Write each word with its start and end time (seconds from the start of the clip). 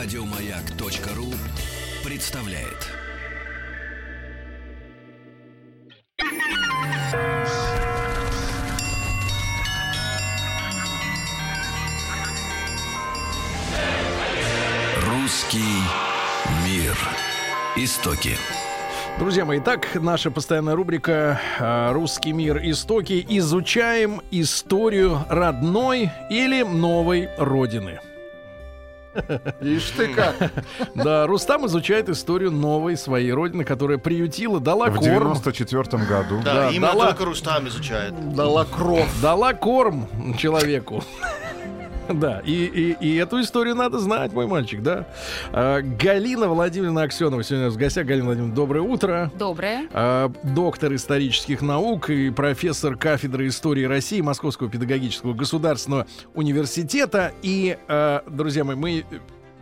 Радиомаяк.ру 0.00 1.26
представляет. 2.08 2.86
Русский 15.04 15.58
мир. 16.64 16.96
Истоки. 17.74 18.36
Друзья 19.18 19.44
мои, 19.44 19.58
итак, 19.58 19.88
наша 19.94 20.30
постоянная 20.30 20.76
рубрика 20.76 21.40
э, 21.58 21.92
«Русский 21.92 22.32
мир. 22.32 22.58
Истоки». 22.62 23.26
Изучаем 23.28 24.22
историю 24.30 25.24
родной 25.28 26.12
или 26.30 26.62
новой 26.62 27.28
родины. 27.36 27.98
Ишь 29.60 29.90
ты 29.96 30.08
как. 30.14 30.34
Да, 30.94 31.26
Рустам 31.26 31.66
изучает 31.66 32.08
историю 32.08 32.50
новой 32.50 32.96
своей 32.96 33.32
родины, 33.32 33.64
которая 33.64 33.98
приютила, 33.98 34.60
дала 34.60 34.88
В 34.90 34.96
корм. 34.96 35.08
94 35.08 36.04
году. 36.04 36.40
Да, 36.44 36.54
Да, 36.54 36.70
именно 36.70 36.92
дала- 36.92 37.06
только 37.08 37.24
Рустам 37.24 37.68
изучает. 37.68 38.34
Дала 38.34 38.64
кров. 38.64 39.06
Дала 39.22 39.52
корм 39.54 40.08
человеку. 40.38 41.02
Да, 42.18 42.40
и, 42.44 42.52
и, 42.52 42.96
и 43.00 43.16
эту 43.16 43.40
историю 43.40 43.74
надо 43.74 43.98
знать, 43.98 44.32
мой 44.32 44.46
мальчик, 44.46 44.82
да. 44.82 45.06
А, 45.52 45.80
Галина 45.82 46.48
Владимировна 46.48 47.02
Аксенова 47.02 47.42
сегодня 47.42 47.66
у 47.66 47.68
нас 47.68 47.74
в 47.74 47.78
гостях. 47.78 48.06
Галина 48.06 48.26
Владимировна, 48.26 48.54
доброе 48.54 48.80
утро. 48.80 49.30
Доброе. 49.38 49.88
А, 49.92 50.32
доктор 50.42 50.94
исторических 50.94 51.60
наук 51.62 52.10
и 52.10 52.30
профессор 52.30 52.96
кафедры 52.96 53.48
истории 53.48 53.84
России 53.84 54.20
Московского 54.20 54.70
педагогического 54.70 55.34
государственного 55.34 56.06
университета. 56.34 57.32
И, 57.42 57.76
а, 57.88 58.24
друзья 58.26 58.64
мои, 58.64 58.76
мы 58.76 59.04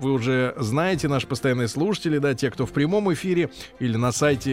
вы 0.01 0.13
уже 0.13 0.55
знаете, 0.59 1.09
наши 1.09 1.27
постоянные 1.27 1.69
слушатели, 1.69 2.19
да, 2.19 2.35
те, 2.35 2.51
кто 2.51 2.67
в 2.67 2.73
прямом 2.73 3.13
эфире 3.13 3.51
или 3.79 3.97
на 3.97 4.13
сайте 4.13 4.53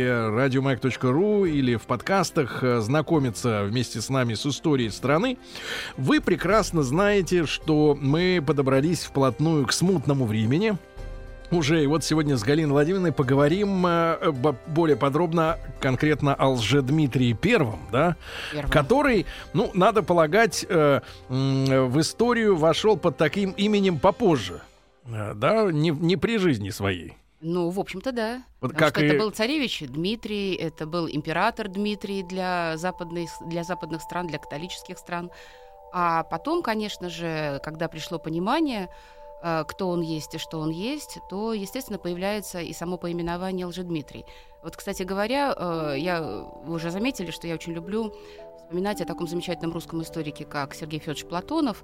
radiomag.ru 0.57 1.49
или 1.49 1.75
в 1.75 1.83
подкастах 1.83 2.63
э, 2.63 2.79
знакомятся 2.81 3.63
вместе 3.63 4.01
с 4.01 4.09
нами 4.09 4.33
с 4.33 4.45
историей 4.45 4.89
страны, 4.89 5.37
вы 5.97 6.21
прекрасно 6.21 6.83
знаете, 6.83 7.45
что 7.45 7.97
мы 7.99 8.43
подобрались 8.45 9.03
вплотную 9.03 9.65
к 9.65 9.73
смутному 9.73 10.25
времени, 10.25 10.77
уже. 11.51 11.83
И 11.83 11.87
вот 11.87 12.03
сегодня 12.03 12.35
с 12.35 12.41
Галиной 12.43 12.71
Владимировной 12.71 13.11
поговорим 13.11 13.85
э, 13.85 14.31
бо- 14.31 14.55
более 14.65 14.97
подробно 14.97 15.59
конкретно 15.79 16.33
о 16.33 16.49
Лжедмитрии 16.49 17.33
Первом, 17.33 17.79
да, 17.91 18.15
Первым. 18.51 18.71
который, 18.71 19.25
ну, 19.53 19.69
надо 19.75 20.01
полагать, 20.01 20.65
э, 20.67 21.01
м, 21.29 21.89
в 21.91 21.99
историю 21.99 22.55
вошел 22.55 22.97
под 22.97 23.17
таким 23.17 23.51
именем 23.51 23.99
попозже, 23.99 24.53
Э, 24.55 24.72
да, 25.05 25.71
не, 25.71 25.89
не 25.89 26.15
при 26.17 26.37
жизни 26.37 26.69
своей. 26.69 27.17
Ну, 27.41 27.69
в 27.69 27.79
общем-то, 27.79 28.11
да. 28.13 28.43
Вот 28.61 28.71
Потому 28.71 28.79
как 28.79 28.95
что 28.95 29.05
и- 29.05 29.07
это 29.09 29.17
был 29.19 29.31
царевич 29.31 29.83
Дмитрий, 29.87 30.55
это 30.55 30.85
был 30.85 31.09
император 31.09 31.67
Дмитрий 31.67 32.23
для 32.23 32.77
западных, 32.77 33.29
для 33.45 33.63
западных 33.63 34.01
стран, 34.01 34.27
для 34.27 34.39
католических 34.39 34.97
стран. 34.97 35.29
А 35.91 36.23
потом, 36.23 36.61
конечно 36.63 37.09
же, 37.09 37.59
когда 37.63 37.87
пришло 37.89 38.17
понимание, 38.17 38.87
э, 39.43 39.65
кто 39.67 39.89
он 39.89 40.01
есть 40.01 40.35
и 40.35 40.37
что 40.37 40.59
он 40.59 40.69
есть, 40.69 41.17
то, 41.29 41.53
естественно, 41.53 41.99
появляется 41.99 42.61
и 42.61 42.71
само 42.73 42.97
поименование 42.97 43.65
Лжедмитрий. 43.65 44.25
Вот, 44.63 44.77
кстати 44.77 45.03
говоря, 45.03 45.53
э, 45.55 45.95
я, 45.97 46.21
вы 46.21 46.75
уже 46.75 46.91
заметили, 46.91 47.29
что 47.31 47.45
я 47.47 47.55
очень 47.55 47.73
люблю 47.73 48.13
вспоминать 48.73 49.01
о 49.01 49.05
таком 49.05 49.27
замечательном 49.27 49.71
русском 49.71 50.01
историке, 50.01 50.45
как 50.45 50.73
Сергей 50.73 50.99
Федорович 50.99 51.25
Платонов, 51.25 51.83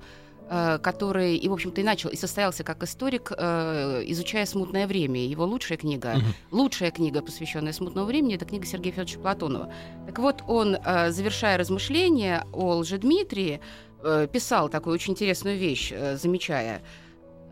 э, 0.50 0.80
который 0.82 1.38
и, 1.38 1.48
в 1.48 1.54
общем-то, 1.54 1.82
и 1.82 1.84
начал, 1.84 2.10
и 2.10 2.16
состоялся 2.16 2.64
как 2.64 2.82
историк, 2.82 3.32
э, 3.38 4.02
изучая 4.08 4.48
«Смутное 4.48 4.88
время». 4.88 5.24
Его 5.24 5.46
лучшая 5.46 5.78
книга, 5.78 6.16
лучшая 6.50 6.90
книга, 6.90 7.22
посвященная 7.22 7.74
«Смутному 7.74 8.08
времени», 8.08 8.34
это 8.34 8.46
книга 8.46 8.66
Сергея 8.66 8.92
Федоровича 8.94 9.20
Платонова. 9.20 9.72
Так 10.08 10.18
вот, 10.18 10.42
он, 10.48 10.78
э, 10.84 11.12
завершая 11.12 11.60
размышления 11.60 12.44
о 12.54 12.78
Лжедмитрии, 12.78 13.62
э, 14.02 14.28
писал 14.34 14.68
такую 14.70 14.96
очень 14.96 15.14
интересную 15.14 15.60
вещь, 15.60 15.94
замечая 16.16 16.82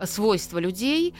свойства 0.03 0.57
людей, 0.57 1.13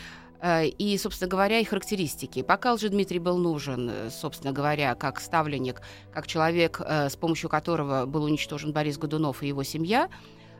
и, 0.44 0.98
собственно 1.02 1.30
говоря, 1.30 1.60
и 1.60 1.64
характеристики. 1.64 2.44
Пока 2.44 2.74
Лжедмитрий 2.74 3.20
был 3.20 3.38
нужен, 3.38 3.90
э, 3.90 4.10
собственно 4.12 4.54
говоря, 4.54 4.94
как 4.96 5.20
ставленник, 5.20 5.82
как 6.14 6.28
человек, 6.28 6.80
э, 6.80 7.10
с 7.10 7.16
помощью 7.16 7.50
которого 7.50 8.06
был 8.06 8.24
уничтожен 8.24 8.72
Борис 8.72 8.98
Годунов 8.98 9.42
и 9.42 9.48
его 9.48 9.64
семья, 9.64 10.10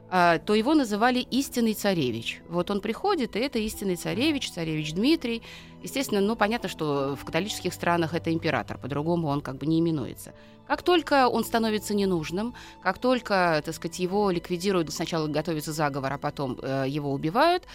э, 0.10 0.40
то 0.44 0.56
его 0.56 0.74
называли 0.74 1.20
истинный 1.20 1.76
царевич. 1.76 2.42
Вот 2.50 2.72
он 2.72 2.82
приходит, 2.82 3.36
и 3.36 3.40
это 3.40 3.60
истинный 3.60 3.98
царевич, 3.98 4.52
царевич 4.52 4.94
Дмитрий. 4.94 5.44
Естественно, 5.84 6.22
ну, 6.22 6.36
понятно, 6.36 6.70
что 6.70 7.16
в 7.16 7.24
католических 7.24 7.72
странах 7.72 8.16
это 8.16 8.34
император, 8.34 8.80
по-другому 8.80 9.28
он 9.28 9.42
как 9.42 9.58
бы 9.58 9.68
не 9.68 9.80
именуется. 9.80 10.34
Как 10.68 10.82
только 10.82 11.30
он 11.30 11.46
становится 11.46 11.94
ненужным, 11.94 12.56
как 12.82 12.98
только, 12.98 13.62
так 13.64 13.76
сказать, 13.76 14.00
его 14.00 14.32
ликвидируют, 14.32 14.92
сначала 14.92 15.28
готовится 15.28 15.72
заговор, 15.72 16.14
а 16.14 16.18
потом 16.18 16.58
э, 16.62 16.86
его 16.88 17.14
убивают, 17.14 17.64
э, 17.64 17.68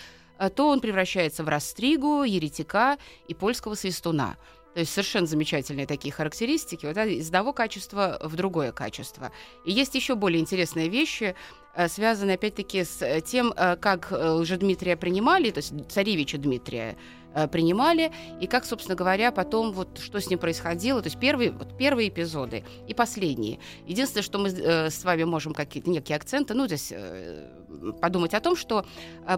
то 0.49 0.69
он 0.69 0.81
превращается 0.81 1.45
в 1.45 1.49
растригу, 1.49 2.23
еретика 2.25 2.99
и 3.29 3.35
польского 3.35 3.75
свистуна. 3.75 4.37
То 4.75 4.81
есть 4.81 4.93
совершенно 4.93 5.27
замечательные 5.27 5.87
такие 5.87 6.13
характеристики. 6.13 6.87
Вот, 6.87 6.97
из 6.97 7.27
одного 7.27 7.53
качества 7.53 8.19
в 8.23 8.37
другое 8.37 8.73
качество. 8.73 9.31
И 9.67 9.73
есть 9.73 9.95
еще 9.95 10.15
более 10.15 10.41
интересные 10.41 10.89
вещи, 10.89 11.35
э, 11.75 11.89
связанные 11.89 12.35
опять-таки 12.35 12.85
с 12.85 13.03
э, 13.03 13.21
тем, 13.21 13.53
э, 13.57 13.77
как 13.77 14.13
э, 14.13 14.31
Лжедмитрия 14.31 14.97
принимали, 14.97 15.51
то 15.51 15.59
есть 15.59 15.73
царевича 15.91 16.39
Дмитрия 16.39 16.97
принимали, 17.51 18.13
и 18.43 18.47
как, 18.47 18.67
собственно 18.67 18.95
говоря, 18.95 19.33
потом 19.33 19.73
вот 19.73 19.99
что 19.99 20.21
с 20.21 20.29
ним 20.29 20.39
происходило. 20.39 21.01
То 21.01 21.07
есть 21.07 21.19
первые, 21.19 21.51
вот 21.51 21.79
первые 21.79 22.11
эпизоды 22.11 22.63
и 22.87 22.93
последние. 22.93 23.59
Единственное, 23.87 24.23
что 24.23 24.39
мы 24.39 24.51
с 24.51 25.03
вами 25.03 25.25
можем 25.25 25.55
какие-то 25.55 25.89
некие 25.89 26.17
акценты, 26.17 26.53
ну, 26.53 26.67
здесь 26.67 26.93
э, 26.95 27.49
подумать 28.03 28.35
о 28.35 28.41
том, 28.41 28.55
что 28.55 28.85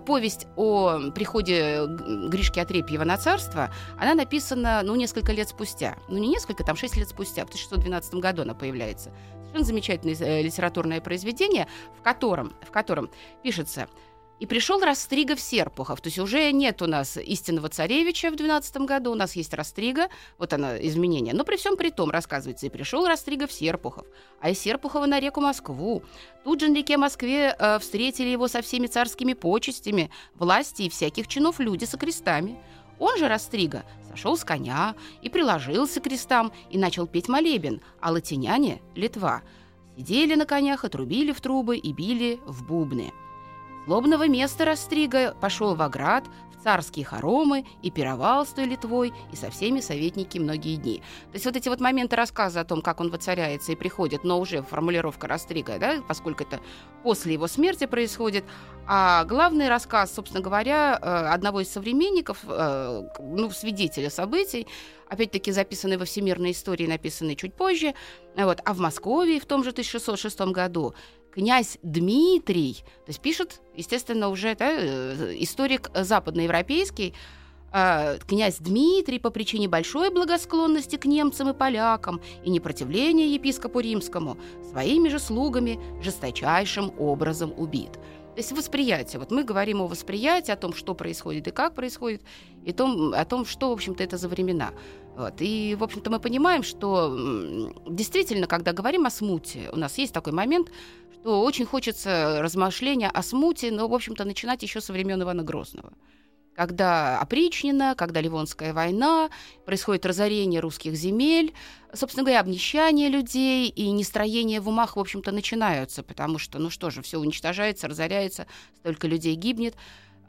повесть 0.07 0.49
о 0.57 1.13
приходе 1.15 1.87
Гришки 2.31 2.59
Отрепьева 2.59 3.05
на 3.05 3.17
царство, 3.17 3.73
она 3.97 4.15
написана, 4.15 4.83
ну, 4.83 4.97
несколько 4.97 5.31
лет 5.31 5.49
спустя. 5.49 5.97
Ну, 6.09 6.19
не 6.19 6.27
несколько, 6.27 6.65
там, 6.65 6.75
шесть 6.75 6.97
лет 6.97 7.09
спустя, 7.09 7.43
в 7.43 7.51
1612 7.51 8.15
году 8.15 8.43
она 8.43 8.55
появляется. 8.55 9.13
Совершенно 9.55 9.67
замечательное 9.67 10.17
э, 10.17 10.43
литературное 10.43 11.01
произведение, 11.01 11.69
в 11.97 12.03
котором, 12.03 12.53
в 12.61 12.73
котором 12.73 13.09
пишется 13.45 13.89
и 14.41 14.47
пришел 14.47 14.81
Растрига 14.81 15.37
в 15.37 15.41
Серпухов. 15.41 16.01
То 16.01 16.09
есть 16.09 16.19
уже 16.19 16.51
нет 16.51 16.83
у 16.83 16.89
нас 16.89 17.17
истинного 17.17 17.69
царевича 17.69 18.33
в 18.33 18.37
12 18.37 18.79
году, 18.79 19.13
у 19.13 19.15
нас 19.15 19.37
есть 19.37 19.55
Растрига, 19.55 20.09
вот 20.39 20.53
она 20.53 20.77
изменение. 20.85 21.35
Но 21.35 21.45
при 21.45 21.57
всем 21.57 21.77
при 21.77 21.91
том, 21.91 22.11
рассказывается, 22.11 22.67
и 22.67 22.69
пришел 22.69 23.07
Растрига 23.07 23.47
в 23.47 23.53
Серпухов, 23.53 24.07
а 24.41 24.51
из 24.51 24.59
Серпухова 24.59 25.07
на 25.07 25.21
реку 25.21 25.41
Москву. 25.41 26.03
Тут 26.43 26.61
же 26.61 26.69
на 26.69 26.75
реке 26.75 26.97
Москве 26.97 27.55
э, 27.57 27.79
встретили 27.79 28.31
его 28.31 28.49
со 28.49 28.61
всеми 28.61 28.89
царскими 28.89 29.35
почестями, 29.35 30.11
власти 30.35 30.83
и 30.83 30.89
всяких 30.91 31.29
чинов 31.29 31.61
люди 31.61 31.85
со 31.85 31.97
крестами. 31.97 32.59
Он 32.99 33.17
же, 33.19 33.29
Растрига, 33.29 33.85
сошел 34.09 34.37
с 34.37 34.45
коня 34.45 34.95
и 35.23 35.29
приложился 35.29 36.01
к 36.01 36.05
крестам 36.05 36.53
и 36.71 36.79
начал 36.79 37.07
петь 37.07 37.29
молебен, 37.29 37.81
а 38.01 38.13
латиняне— 38.13 38.81
Литва. 38.95 39.43
Сидели 39.97 40.35
на 40.35 40.47
конях, 40.47 40.85
отрубили 40.85 41.33
в 41.33 41.41
трубы 41.41 41.77
и 41.77 41.93
били 41.93 42.41
в 42.47 42.67
бубны. 42.67 43.13
Злобного 43.87 44.27
места 44.29 44.65
Растрига 44.65 45.35
пошел 45.41 45.75
в 45.75 45.83
оград, 45.83 46.25
царские 46.65 47.05
хоромы 47.05 47.67
и 47.83 47.91
пировал 47.91 48.47
с 48.47 48.49
той 48.49 48.65
Литвой 48.65 49.13
и 49.33 49.37
со 49.37 49.51
всеми 49.51 49.81
советники 49.81 50.39
многие 50.39 50.77
дни. 50.77 51.03
То 51.31 51.35
есть 51.35 51.45
вот 51.45 51.57
эти 51.57 51.69
вот 51.69 51.81
моменты 51.81 52.17
рассказа 52.17 52.61
о 52.61 52.65
том, 52.65 52.81
как 52.81 53.01
он 53.01 53.11
воцаряется 53.11 53.73
и 53.73 53.77
приходит, 53.77 54.25
но 54.25 54.41
уже 54.41 54.63
формулировка 54.63 55.29
Растрига, 55.29 55.79
да, 55.79 56.03
поскольку 56.09 56.45
это 56.45 56.61
после 57.03 57.35
его 57.35 57.49
смерти 57.49 57.85
происходит. 57.85 58.45
А 58.87 59.25
главный 59.25 59.69
рассказ, 59.69 60.15
собственно 60.15 60.43
говоря, 60.43 60.99
э, 61.01 61.07
одного 61.35 61.61
из 61.61 61.71
современников, 61.71 62.39
э, 62.49 63.03
ну, 63.19 63.51
свидетеля 63.51 64.09
событий, 64.09 64.67
опять-таки 65.09 65.53
записанный 65.53 65.99
во 65.99 66.07
всемирной 66.07 66.53
истории, 66.53 66.87
написанный 66.87 67.37
чуть 67.37 67.55
позже, 67.55 67.95
вот, 68.37 68.61
а 68.65 68.73
в 68.73 68.79
Москве 68.79 69.39
в 69.39 69.47
том 69.47 69.65
же 69.65 69.71
1606 69.71 70.53
году 70.53 70.95
князь 71.35 71.79
Дмитрий, 71.83 72.85
то 73.05 73.11
есть 73.11 73.21
пишет, 73.21 73.61
естественно, 73.75 74.29
уже 74.29 74.55
да, 74.55 74.71
э, 74.71 75.35
историк 75.39 75.91
западноевропейский, 75.93 77.13
э, 77.73 78.19
князь 78.29 78.59
Дмитрий 78.59 79.19
по 79.19 79.31
причине 79.31 79.69
большой 79.69 80.11
благосклонности 80.11 80.95
к 80.95 81.07
немцам 81.07 81.51
и 81.51 81.53
полякам 81.53 82.21
и 82.45 82.51
непротивления 82.51 83.27
епископу 83.27 83.81
римскому 83.81 84.39
своими 84.71 85.09
же 85.09 85.19
слугами 85.19 85.81
жесточайшим 86.01 86.93
образом 87.01 87.53
убит. 87.57 87.93
То 88.35 88.41
есть 88.41 88.53
восприятие. 88.53 89.21
Вот 89.21 89.31
мы 89.31 89.45
говорим 89.45 89.81
о 89.81 89.87
восприятии, 89.87 90.51
о 90.53 90.57
том, 90.57 90.73
что 90.73 90.95
происходит 90.95 91.47
и 91.49 91.51
как 91.53 91.75
происходит, 91.75 92.23
и 92.65 92.73
том, 92.73 93.13
о 93.15 93.25
том, 93.25 93.45
что, 93.45 93.71
в 93.71 93.73
общем-то, 93.73 94.03
это 94.03 94.17
за 94.17 94.29
времена. 94.29 94.71
Вот. 95.17 95.35
И, 95.39 95.77
в 95.79 95.85
общем-то, 95.85 96.11
мы 96.11 96.19
понимаем, 96.19 96.65
что 96.65 97.17
действительно, 97.89 98.49
когда 98.49 98.73
говорим 98.73 99.07
о 99.07 99.11
смуте, 99.11 99.71
у 99.73 99.77
нас 99.77 99.99
есть 99.99 100.13
такой 100.13 100.33
момент, 100.33 100.73
что 101.25 101.41
очень 101.41 101.65
хочется 101.65 102.43
размышления 102.43 103.09
о 103.09 103.23
смуте, 103.23 103.71
но, 103.71 103.89
в 103.89 103.95
общем-то, 103.95 104.27
начинать 104.27 104.63
еще 104.63 104.83
со 104.83 104.93
времен 104.93 105.23
Ивана 105.23 105.43
Грозного. 105.43 105.95
когда 106.55 107.19
опричнина, 107.19 107.95
когда 107.97 108.21
Ливонская 108.21 108.73
война, 108.73 109.31
происходит 109.65 110.07
разорение 110.07 110.61
русских 110.61 110.95
земель, 110.95 111.53
собственно 111.93 112.25
говоря, 112.25 112.41
обнищание 112.41 113.09
людей 113.09 113.69
и 113.69 113.91
нестроение 113.91 114.61
в 114.61 114.69
умах, 114.69 114.97
в 114.97 115.01
общем-то, 115.01 115.33
начинаются, 115.33 116.05
потому 116.05 116.39
что, 116.39 116.61
ну 116.61 116.71
что 116.71 116.91
же, 116.91 117.03
все 117.03 117.19
уничтожается, 117.19 117.89
разоряется, 117.89 118.47
столько 118.77 119.09
людей 119.09 119.35
гибнет. 119.35 119.75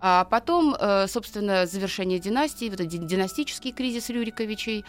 А 0.01 0.25
потом, 0.25 0.75
э, 0.79 1.07
собственно, 1.07 1.67
завершение 1.67 2.19
династии, 2.19 2.69
вот 2.69 2.79
этот 2.79 3.05
династический 3.05 3.71
кризис 3.71 4.09
Рюриковичей, 4.09 4.83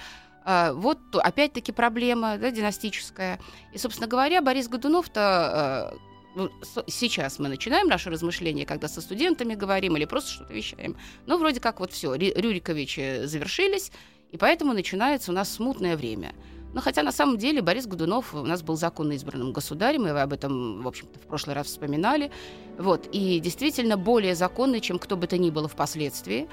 вот 0.74 0.98
опять-таки 1.12 1.72
проблема 1.72 2.38
да, 2.38 2.50
династическая. 2.50 3.40
И, 3.72 3.78
собственно 3.78 4.06
говоря, 4.06 4.40
Борис 4.40 4.68
Годунов-то 4.68 5.92
э, 5.92 6.16
ну, 6.36 6.50
сейчас 6.86 7.38
мы 7.38 7.48
начинаем 7.48 7.88
наши 7.88 8.10
размышления, 8.10 8.66
когда 8.66 8.88
со 8.88 9.00
студентами 9.00 9.54
говорим 9.54 9.96
или 9.96 10.04
просто 10.04 10.30
что-то 10.30 10.52
вещаем. 10.52 10.96
Но 11.26 11.38
вроде 11.38 11.60
как 11.60 11.80
вот 11.80 11.92
все, 11.92 12.14
Рюриковичи 12.14 13.24
завершились, 13.24 13.90
и 14.30 14.36
поэтому 14.36 14.72
начинается 14.72 15.32
у 15.32 15.34
нас 15.34 15.52
смутное 15.52 15.96
время. 15.96 16.34
Но 16.74 16.82
хотя 16.82 17.02
на 17.02 17.12
самом 17.12 17.38
деле 17.38 17.62
Борис 17.62 17.86
Годунов 17.86 18.34
у 18.34 18.42
нас 18.42 18.62
был 18.62 18.76
законно 18.76 19.14
избранным 19.14 19.52
государем, 19.52 20.02
мы 20.02 20.10
об 20.10 20.32
этом, 20.34 20.82
в 20.82 20.88
общем-то, 20.88 21.18
в 21.18 21.22
прошлый 21.22 21.56
раз 21.56 21.68
вспоминали. 21.68 22.30
Вот, 22.76 23.08
и 23.12 23.40
действительно 23.40 23.96
более 23.96 24.34
законный, 24.34 24.80
чем 24.80 24.98
кто 24.98 25.16
бы 25.16 25.26
то 25.26 25.38
ни 25.38 25.48
было 25.48 25.68
впоследствии. 25.68 26.48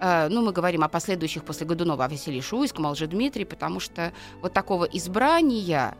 Uh, 0.00 0.28
ну, 0.28 0.42
мы 0.42 0.52
говорим 0.52 0.82
о 0.82 0.88
последующих 0.88 1.44
после 1.44 1.66
Годунова, 1.66 2.04
о 2.04 2.08
Василии 2.08 2.40
Шуйском, 2.40 2.86
о 2.86 2.90
Лжедмитрии, 2.90 3.44
потому 3.44 3.78
что 3.80 4.12
вот 4.42 4.52
такого 4.52 4.84
избрания 4.84 5.96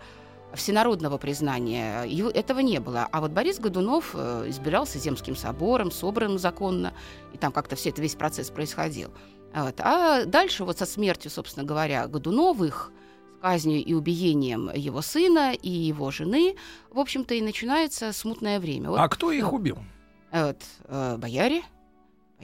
всенародного 0.54 1.18
признания 1.18 2.04
его, 2.04 2.30
этого 2.30 2.60
не 2.60 2.78
было. 2.78 3.08
А 3.10 3.20
вот 3.20 3.32
Борис 3.32 3.58
Годунов 3.58 4.10
э, 4.14 4.46
избирался 4.48 4.98
Земским 4.98 5.36
собором, 5.36 5.90
собранным 5.90 6.38
законно, 6.38 6.92
и 7.32 7.38
там 7.38 7.52
как-то 7.52 7.76
все 7.76 7.90
это, 7.90 8.02
весь 8.02 8.14
процесс 8.14 8.50
происходил. 8.50 9.10
Вот. 9.54 9.74
А 9.78 10.24
дальше 10.24 10.64
вот 10.64 10.78
со 10.78 10.86
смертью, 10.86 11.30
собственно 11.30 11.64
говоря, 11.64 12.06
Годуновых, 12.06 12.90
казнью 13.40 13.84
и 13.84 13.92
убиением 13.92 14.70
его 14.74 15.02
сына 15.02 15.52
и 15.52 15.68
его 15.68 16.10
жены, 16.10 16.56
в 16.90 16.98
общем-то, 16.98 17.34
и 17.34 17.42
начинается 17.42 18.12
смутное 18.12 18.58
время. 18.58 18.90
Вот, 18.90 18.98
а 18.98 19.08
кто 19.08 19.30
их 19.32 19.52
убил? 19.52 19.78
Вот, 20.32 20.56
э, 20.84 21.16
бояре. 21.18 21.62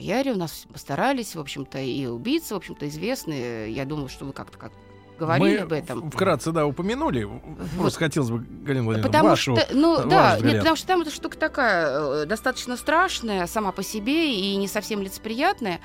Бояре 0.01 0.31
у 0.31 0.35
нас 0.35 0.65
постарались, 0.73 1.35
в 1.35 1.39
общем-то, 1.39 1.77
и 1.77 2.07
убийцы, 2.07 2.55
в 2.55 2.57
общем-то, 2.57 2.87
известны. 2.87 3.69
Я 3.69 3.85
думаю, 3.85 4.09
что 4.09 4.25
вы 4.25 4.33
как-то 4.33 4.57
как 4.57 4.71
говорили 5.19 5.57
Мы 5.57 5.63
об 5.63 5.73
этом. 5.73 6.09
Вкратце, 6.09 6.51
да, 6.51 6.65
упомянули. 6.65 7.23
Вот. 7.23 7.41
Просто 7.77 7.99
хотелось 7.99 8.31
бы, 8.31 8.39
Галина 8.39 8.85
Владимировна, 8.85 9.03
потому 9.03 9.29
вашу, 9.29 9.55
что, 9.55 9.67
ну, 9.75 10.03
да, 10.07 10.39
нет, 10.39 10.57
потому 10.57 10.75
что 10.75 10.87
там 10.87 11.01
эта 11.01 11.11
штука 11.11 11.37
такая, 11.37 12.23
э, 12.23 12.25
достаточно 12.25 12.77
страшная 12.77 13.45
сама 13.45 13.71
по 13.71 13.83
себе 13.83 14.33
и 14.33 14.55
не 14.55 14.67
совсем 14.67 15.03
лицеприятная. 15.03 15.81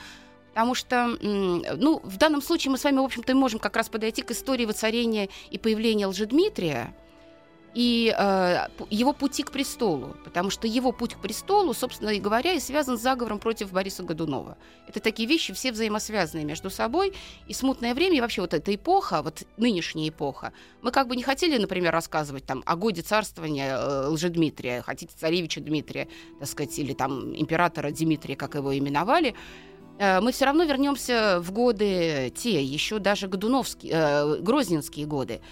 Потому 0.55 0.75
что, 0.75 1.09
ну, 1.21 2.01
в 2.03 2.17
данном 2.17 2.41
случае 2.41 2.71
мы 2.71 2.79
с 2.79 2.85
вами, 2.85 2.97
в 2.97 3.05
общем-то, 3.05 3.35
можем 3.35 3.61
как 3.61 3.77
раз 3.77 3.91
подойти 3.91 4.23
к 4.23 4.31
истории 4.31 4.65
воцарения 4.65 5.29
и 5.51 5.59
появления 5.59 6.07
Лжедмитрия 6.07 6.95
и 7.77 8.15
э, 8.17 8.69
его 8.89 9.13
пути 9.13 9.43
к 9.43 9.53
престолу, 9.53 10.17
потому 10.25 10.49
что 10.49 10.67
его 10.67 10.93
путь 10.93 11.13
к 11.13 11.19
престолу, 11.19 11.75
собственно 11.75 12.17
говоря, 12.17 12.55
и 12.55 12.59
связан 12.59 12.97
с 12.97 13.03
заговором 13.03 13.39
против 13.39 13.71
Бориса 13.71 14.03
Годунова. 14.03 14.57
Это 14.89 14.99
такие 14.99 15.29
вещи 15.29 15.53
все 15.53 15.73
взаимосвязанные 15.73 16.47
между 16.47 16.71
собой, 16.71 17.13
и 17.47 17.53
смутное 17.53 17.93
время, 17.93 18.17
и 18.17 18.21
вообще 18.23 18.41
вот 18.41 18.55
эта 18.55 18.75
эпоха, 18.75 19.21
вот 19.21 19.43
нынешняя 19.59 20.09
эпоха, 20.09 20.55
мы 20.81 20.91
как 20.91 21.07
бы 21.07 21.17
не 21.17 21.23
хотели, 21.23 21.59
например, 21.59 21.93
рассказывать 21.93 22.47
там 22.47 22.63
о 22.65 22.77
годе 22.77 23.03
царствования 23.03 23.77
э, 23.77 24.09
Лжедмитрия, 24.09 24.81
хотите 24.81 25.13
царевича 25.15 25.61
Дмитрия, 25.61 26.09
так 26.41 26.49
сказать, 26.49 26.79
или 26.79 26.95
там 26.95 27.37
императора 27.37 27.91
Дмитрия, 27.91 28.37
как 28.37 28.55
его 28.55 28.75
именовали, 28.75 29.35
э, 29.99 30.23
мы 30.23 30.33
все 30.33 30.47
равно 30.47 30.65
вернемся 30.65 31.41
в 31.43 31.53
годы 31.53 32.33
те, 32.35 32.65
еще 32.65 33.01
даже 33.01 33.29
Годуновские, 33.29 33.93
э, 33.93 34.37
Грозненские 34.41 35.05
годы, 35.05 35.43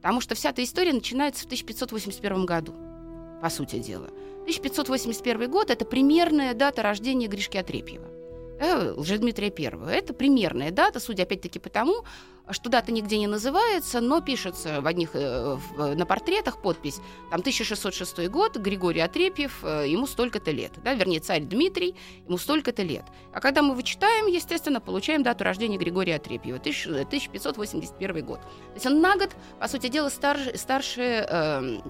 Потому 0.00 0.20
что 0.20 0.34
вся 0.34 0.50
эта 0.50 0.62
история 0.62 0.92
начинается 0.92 1.42
в 1.42 1.46
1581 1.46 2.46
году, 2.46 2.74
по 3.42 3.50
сути 3.50 3.78
дела. 3.78 4.08
1581 4.42 5.50
год– 5.50 5.70
это 5.70 5.84
примерная 5.84 6.54
дата 6.54 6.82
рождения 6.82 7.26
Гришки 7.26 7.56
Отрепьева. 7.56 8.17
Э, 8.60 8.92
Лжедмитрия 8.96 9.52
I. 9.56 9.98
Это 9.98 10.12
примерная 10.12 10.70
дата, 10.70 11.00
судя 11.00 11.22
опять-таки 11.22 11.58
по 11.58 11.68
тому, 11.68 12.04
что 12.50 12.70
дата 12.70 12.90
нигде 12.92 13.18
не 13.18 13.26
называется, 13.26 14.00
но 14.00 14.20
пишется 14.20 14.80
в 14.80 14.86
одних 14.86 15.10
э, 15.14 15.58
на 15.76 16.06
портретах 16.06 16.60
подпись, 16.60 17.00
там 17.30 17.40
1606 17.40 18.28
год, 18.28 18.56
Григорий 18.56 19.00
Отрепьев, 19.00 19.62
э, 19.62 19.84
ему 19.86 20.06
столько-то 20.06 20.50
лет, 20.50 20.72
да, 20.82 20.94
вернее, 20.94 21.20
царь 21.20 21.42
Дмитрий, 21.42 21.94
ему 22.26 22.38
столько-то 22.38 22.82
лет. 22.82 23.04
А 23.32 23.40
когда 23.40 23.62
мы 23.62 23.74
вычитаем, 23.74 24.26
естественно, 24.26 24.80
получаем 24.80 25.22
дату 25.22 25.44
рождения 25.44 25.76
Григория 25.76 26.16
Отрепьева, 26.16 26.56
1581 26.56 28.24
год. 28.24 28.40
То 28.40 28.74
есть 28.74 28.86
он 28.86 29.00
на 29.00 29.16
год, 29.16 29.30
по 29.60 29.68
сути 29.68 29.88
дела, 29.88 30.08
старше, 30.08 30.56
старше 30.56 31.82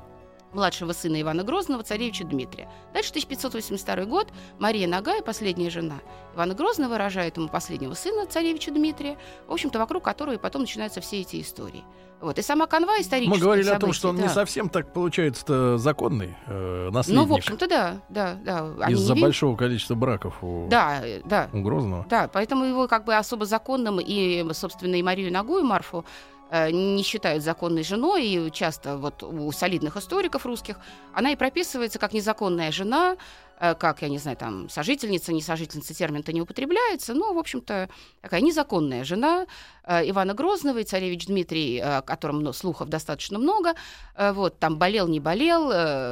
младшего 0.53 0.93
сына 0.93 1.21
Ивана 1.21 1.45
Грозного, 1.45 1.83
царевича 1.83 2.25
Дмитрия. 2.25 2.69
Дальше 2.93 3.11
1582 3.11 4.05
год. 4.05 4.29
Мария 4.59 4.89
Нагая, 4.89 5.23
последняя 5.23 5.71
жена 5.71 6.01
Ивана 6.35 6.55
Грозного, 6.55 6.99
рожает 6.99 7.37
ему 7.37 7.49
последнего 7.49 7.95
сына, 7.95 8.27
царевича 8.27 8.71
Дмитрия, 8.71 9.19
в 9.47 9.53
общем-то, 9.53 9.79
вокруг 9.79 10.05
которого 10.05 10.35
и 10.35 10.39
потом 10.39 10.63
начинаются 10.63 11.01
все 11.01 11.21
эти 11.21 11.41
истории. 11.41 11.85
Вот. 12.21 12.39
И 12.39 12.43
сама 12.43 12.67
канва 12.67 13.01
историческая. 13.01 13.35
Мы 13.37 13.41
говорили 13.41 13.67
событий, 13.67 13.85
о 13.85 13.87
том, 13.87 13.93
что 13.93 14.09
он 14.09 14.17
да. 14.17 14.23
не 14.23 14.29
совсем 14.29 14.69
так 14.69 14.93
получается 14.93 15.79
законный 15.79 16.35
э, 16.47 16.91
наследник. 16.91 17.23
Ну, 17.23 17.33
в 17.33 17.37
общем-то, 17.37 17.69
да, 17.69 18.01
да, 18.09 18.35
да. 18.45 18.87
Из-за 18.89 19.15
большого 19.15 19.57
количества 19.57 19.95
браков 19.95 20.43
у, 20.43 20.67
да, 20.69 21.01
да. 21.25 21.49
у 21.53 21.63
Грозного. 21.63 22.07
Да, 22.09 22.29
поэтому 22.33 22.65
его 22.65 22.89
как 22.89 23.05
бы 23.05 23.15
особо 23.15 23.47
законным 23.47 24.01
и, 24.01 24.45
собственно, 24.53 24.97
и 24.97 25.03
Марию 25.03 25.33
Нагу, 25.33 25.59
и 25.59 25.63
Марфу 25.63 26.05
не 26.51 27.03
считают 27.03 27.43
законной 27.43 27.85
женой, 27.85 28.27
и 28.27 28.51
часто 28.51 28.97
вот 28.97 29.23
у 29.23 29.53
солидных 29.53 29.97
историков 29.97 30.47
русских 30.47 30.77
она 31.13 31.33
и 31.33 31.37
прописывается 31.37 31.99
как 31.99 32.13
незаконная 32.15 32.73
жена, 32.73 33.17
э, 33.61 33.75
как, 33.75 34.01
я 34.03 34.09
не 34.09 34.19
знаю, 34.19 34.37
там, 34.37 34.69
сожительница, 34.71 35.33
не 35.33 35.43
сожительница, 35.43 35.93
термин-то 35.93 36.33
не 36.33 36.41
употребляется, 36.41 37.13
но, 37.13 37.35
в 37.35 37.39
общем-то, 37.39 37.91
такая 38.23 38.41
незаконная 38.41 39.05
жена 39.05 39.47
э, 39.85 40.09
Ивана 40.09 40.33
Грозного 40.33 40.79
и 40.79 40.85
царевич 40.85 41.27
Дмитрий, 41.27 41.81
о 41.81 42.01
котором 42.01 42.41
ну, 42.41 42.53
слухов 42.55 42.89
достаточно 42.89 43.39
много, 43.39 43.75
вот, 44.17 44.59
там 44.59 44.79
болел, 44.79 45.07
не 45.07 45.21
болел, 45.21 45.71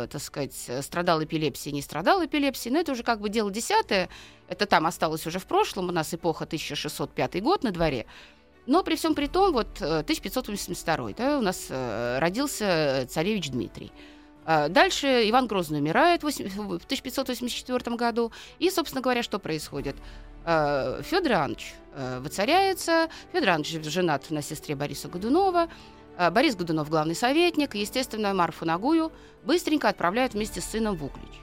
так 0.09 0.21
сказать, 0.21 0.55
страдал 0.83 1.23
эпилепсией, 1.25 1.75
не 1.75 1.83
страдал 1.83 2.25
эпилепсией, 2.25 2.75
но 2.75 2.81
это 2.81 2.93
уже 2.93 3.03
как 3.03 3.21
бы 3.21 3.29
дело 3.29 3.51
десятое, 3.51 4.09
это 4.49 4.67
там 4.67 4.87
осталось 4.87 5.27
уже 5.27 5.39
в 5.39 5.47
прошлом, 5.47 5.89
у 5.89 5.93
нас 5.93 6.13
эпоха 6.15 6.45
1605 6.45 7.43
год 7.43 7.65
на 7.65 7.73
дворе, 7.73 8.07
но 8.67 8.83
при 8.83 8.97
всем 8.97 9.15
при 9.15 9.27
том, 9.27 9.53
вот 9.53 9.81
1582 9.81 11.11
э, 11.11 11.15
да, 11.17 11.39
у 11.39 11.43
нас 11.43 11.67
э, 11.71 12.19
родился 12.19 13.07
царевич 13.09 13.51
Дмитрий. 13.51 13.93
А 14.45 14.69
дальше 14.69 15.29
Иван 15.29 15.47
Грозный 15.47 15.81
умирает 15.81 16.23
в 16.23 16.27
1584 16.27 17.97
году. 17.97 18.33
И, 18.59 18.71
собственно 18.71 19.03
говоря, 19.03 19.23
что 19.23 19.39
происходит? 19.39 19.97
Э, 20.45 21.01
Федор 21.03 21.33
Иванович 21.33 21.75
воцаряется. 22.21 23.09
Федор 23.33 23.49
Иванович 23.49 23.85
женат 23.85 24.31
на 24.31 24.43
сестре 24.43 24.75
Бориса 24.75 25.09
Годунова. 25.09 25.69
Борис 26.31 26.55
Годунов 26.57 26.91
главный 26.91 27.15
советник. 27.15 27.75
Естественно, 27.75 28.35
Марфу 28.35 28.67
Нагую 28.67 29.13
быстренько 29.45 29.89
отправляют 29.89 30.35
вместе 30.35 30.61
с 30.61 30.67
сыном 30.67 30.97
в 30.97 31.05
Углич. 31.05 31.41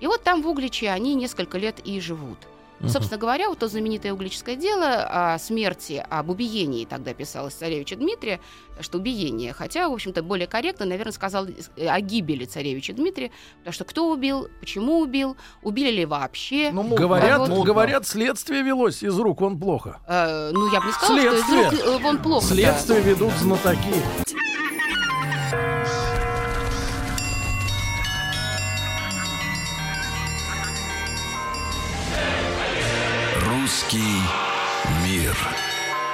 И 0.00 0.06
вот 0.06 0.22
там 0.22 0.42
в 0.42 0.48
Угличе 0.48 0.90
они 0.90 1.14
несколько 1.14 1.58
лет 1.58 1.80
и 1.84 2.00
живут. 2.00 2.38
Uh-huh. 2.80 2.88
Собственно 2.88 3.18
говоря, 3.18 3.48
вот 3.50 3.58
то 3.58 3.68
знаменитое 3.68 4.12
углическое 4.12 4.56
дело 4.56 5.34
о 5.34 5.38
смерти, 5.38 6.04
об 6.08 6.30
убиении, 6.30 6.86
тогда 6.86 7.12
писалось 7.12 7.52
царевича 7.52 7.96
Дмитрия, 7.96 8.40
что 8.80 8.96
убиение, 8.96 9.52
хотя, 9.52 9.88
в 9.88 9.92
общем-то, 9.92 10.22
более 10.22 10.46
корректно, 10.46 10.86
наверное, 10.86 11.12
сказал 11.12 11.46
о 11.76 12.00
гибели 12.00 12.46
царевича 12.46 12.94
Дмитрия, 12.94 13.30
потому 13.58 13.74
что 13.74 13.84
кто 13.84 14.10
убил, 14.10 14.48
почему 14.60 15.00
убил, 15.00 15.36
убили 15.62 15.90
ли 15.90 16.06
вообще. 16.06 16.70
Ну, 16.72 16.82
говорят, 16.84 17.48
вот, 17.48 17.66
говорят, 17.66 18.06
следствие 18.06 18.62
велось 18.62 19.02
из 19.02 19.18
рук 19.18 19.42
он 19.42 19.58
плохо. 19.58 20.00
Э, 20.06 20.50
ну, 20.50 20.72
я 20.72 20.80
бы 20.80 20.86
не 20.86 20.92
сказала, 20.92 21.20
следствие. 21.20 21.66
что 21.66 21.76
из 21.76 21.94
рук 21.94 22.04
он 22.04 22.18
плохо. 22.18 22.46
Следствие 22.46 23.02
да. 23.02 23.08
ведут 23.10 23.32
знатоки. 23.34 23.94
Русский 33.70 34.18
мир. 35.06 35.32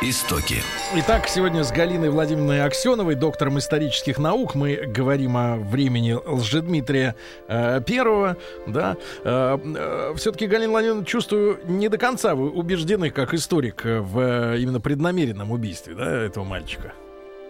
Истоки. 0.03 0.57
Итак, 0.97 1.27
сегодня 1.27 1.65
с 1.65 1.73
Галиной 1.73 2.11
Владимировной 2.11 2.63
Аксеновой, 2.63 3.15
доктором 3.15 3.57
исторических 3.59 4.19
наук, 4.19 4.55
мы 4.55 4.77
говорим 4.87 5.39
о 5.39 5.57
времени 5.57 6.13
Лжедмитрия 6.13 7.17
э, 7.49 7.81
Первого. 7.81 8.37
Да. 8.67 8.99
Э, 9.25 9.57
э, 9.59 10.13
Все-таки, 10.17 10.47
Галина 10.47 10.73
Владимировна, 10.73 11.07
чувствую, 11.07 11.59
не 11.65 11.89
до 11.89 11.97
конца 11.97 12.35
вы 12.35 12.51
убеждены, 12.51 13.09
как 13.09 13.33
историк, 13.33 13.85
в 13.87 14.19
э, 14.19 14.59
именно 14.59 14.79
преднамеренном 14.79 15.51
убийстве 15.51 15.95
да, 15.95 16.25
этого 16.25 16.45
мальчика. 16.45 16.93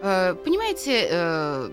Э, 0.03 0.35
понимаете, 0.35 1.09
э, 1.11 1.69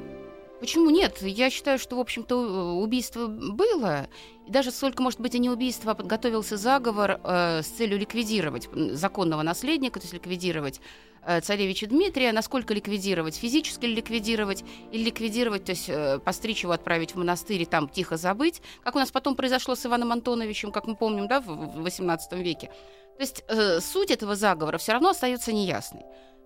Почему 0.64 0.92
нет? 0.92 1.22
Я 1.22 1.50
считаю, 1.50 1.78
что, 1.78 1.98
в 1.98 2.00
общем-то, 2.00 2.78
убийство 2.78 3.28
было. 3.28 4.08
И 4.48 4.50
даже 4.50 4.72
сколько, 4.72 5.04
может 5.04 5.20
быть, 5.20 5.36
и 5.36 5.40
не 5.40 5.50
убийство, 5.50 5.92
а 5.92 5.94
подготовился 5.94 6.56
заговор 6.56 7.20
э, 7.22 7.62
с 7.64 7.68
целью 7.68 8.00
ликвидировать 8.00 8.70
законного 8.72 9.42
наследника, 9.42 10.00
то 10.00 10.06
есть 10.06 10.14
ликвидировать 10.14 10.80
э, 11.26 11.42
царевича 11.42 11.88
Дмитрия. 11.88 12.32
Насколько 12.32 12.74
ликвидировать? 12.74 13.36
Физически 13.36 13.88
ли 13.88 13.96
ликвидировать? 13.96 14.64
Или 14.94 15.04
ликвидировать, 15.04 15.66
то 15.66 15.72
есть 15.74 15.90
э, 15.90 16.20
постричь 16.20 16.64
его, 16.64 16.72
отправить 16.72 17.12
в 17.12 17.18
монастырь 17.18 17.64
и 17.64 17.66
там 17.66 17.90
тихо 17.90 18.16
забыть? 18.16 18.62
Как 18.86 18.96
у 18.96 19.00
нас 19.00 19.12
потом 19.12 19.36
произошло 19.36 19.76
с 19.76 19.86
Иваном 19.86 20.14
Антоновичем, 20.14 20.72
как 20.72 20.88
мы 20.88 20.96
помним, 20.96 21.28
да, 21.28 21.42
в, 21.42 21.82
18 21.82 22.32
веке. 22.40 22.72
То 23.18 23.22
есть 23.22 23.44
э, 23.50 23.82
суть 23.82 24.12
этого 24.12 24.38
заговора 24.38 24.78
все 24.78 24.94
равно 24.94 25.10
остается 25.10 25.52
неясной. 25.52 26.04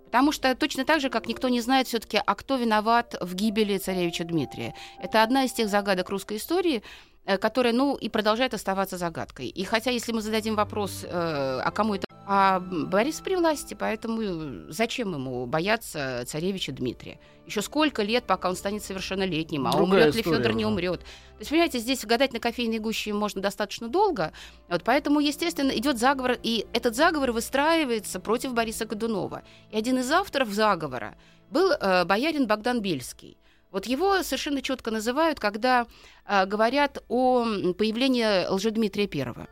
Потому 0.08 0.32
что 0.32 0.56
точно 0.56 0.86
так 0.86 1.02
же, 1.02 1.10
как 1.10 1.28
никто 1.28 1.50
не 1.50 1.62
знает 1.62 1.88
все-таки, 1.88 2.22
а 2.26 2.36
кто 2.36 2.56
виноват 2.56 3.16
в 3.20 3.36
гибели 3.36 3.78
царевича 3.78 4.24
Дмитрия. 4.24 4.74
Это 5.02 5.22
одна 5.22 5.44
из 5.44 5.52
тех 5.52 5.68
загадок 5.70 6.10
русской 6.10 6.38
истории, 6.38 6.82
э, 7.26 7.38
которая, 7.38 7.74
ну, 7.74 7.96
и 7.96 8.10
продолжает 8.10 8.54
оставаться 8.54 8.98
загадкой. 8.98 9.48
И 9.48 9.64
хотя, 9.66 9.92
если 9.92 10.14
мы 10.14 10.22
зададим 10.22 10.56
вопрос, 10.56 11.04
э, 11.04 11.10
а 11.10 11.72
кому 11.72 11.96
это... 11.96 12.07
А 12.29 12.60
Борис 12.60 13.22
при 13.22 13.38
власти, 13.38 13.74
поэтому 13.74 14.69
зачем 14.69 15.13
ему 15.13 15.46
бояться 15.46 16.25
царевича 16.27 16.74
Дмитрия? 16.74 17.22
Еще 17.46 17.62
сколько 17.62 18.03
лет, 18.03 18.25
пока 18.25 18.50
он 18.50 18.57
станет 18.57 18.84
совершеннолетним, 18.84 19.65
а 19.65 19.72
Другая 19.72 20.10
умрет 20.10 20.15
ли 20.15 20.24
Федор, 20.24 20.51
не 20.51 20.65
умрет. 20.65 21.00
То 21.00 21.39
есть, 21.39 21.50
понимаете, 21.51 21.79
здесь 21.79 22.03
гадать 22.03 22.34
на 22.34 22.41
кофейной 22.41 22.79
гуще 22.79 23.13
можно 23.13 23.41
достаточно 23.41 23.88
долго, 23.88 24.34
вот 24.67 24.84
поэтому, 24.84 25.22
естественно, 25.22 25.72
идет 25.72 26.00
заговор, 26.00 26.38
и 26.43 26.65
этот 26.74 26.98
заговор 26.98 27.31
выстраивается 27.31 28.19
против 28.19 28.53
Бориса 28.53 28.86
Годунова. 28.86 29.43
И 29.72 29.77
один 29.77 30.00
из 30.00 30.12
авторов 30.12 30.50
заговора 30.50 31.15
был 31.50 31.72
э, 31.72 32.03
боярин 32.03 32.46
Богдан 32.46 32.81
Бельский. 32.81 33.38
Вот 33.72 33.86
его 33.86 34.22
совершенно 34.24 34.62
четко 34.62 34.91
называют, 34.91 35.39
когда 35.39 35.88
э, 36.25 36.46
говорят 36.46 37.01
о 37.07 37.46
появлении 37.77 38.50
Лжедмитрия 38.50 39.07
Первого. 39.07 39.48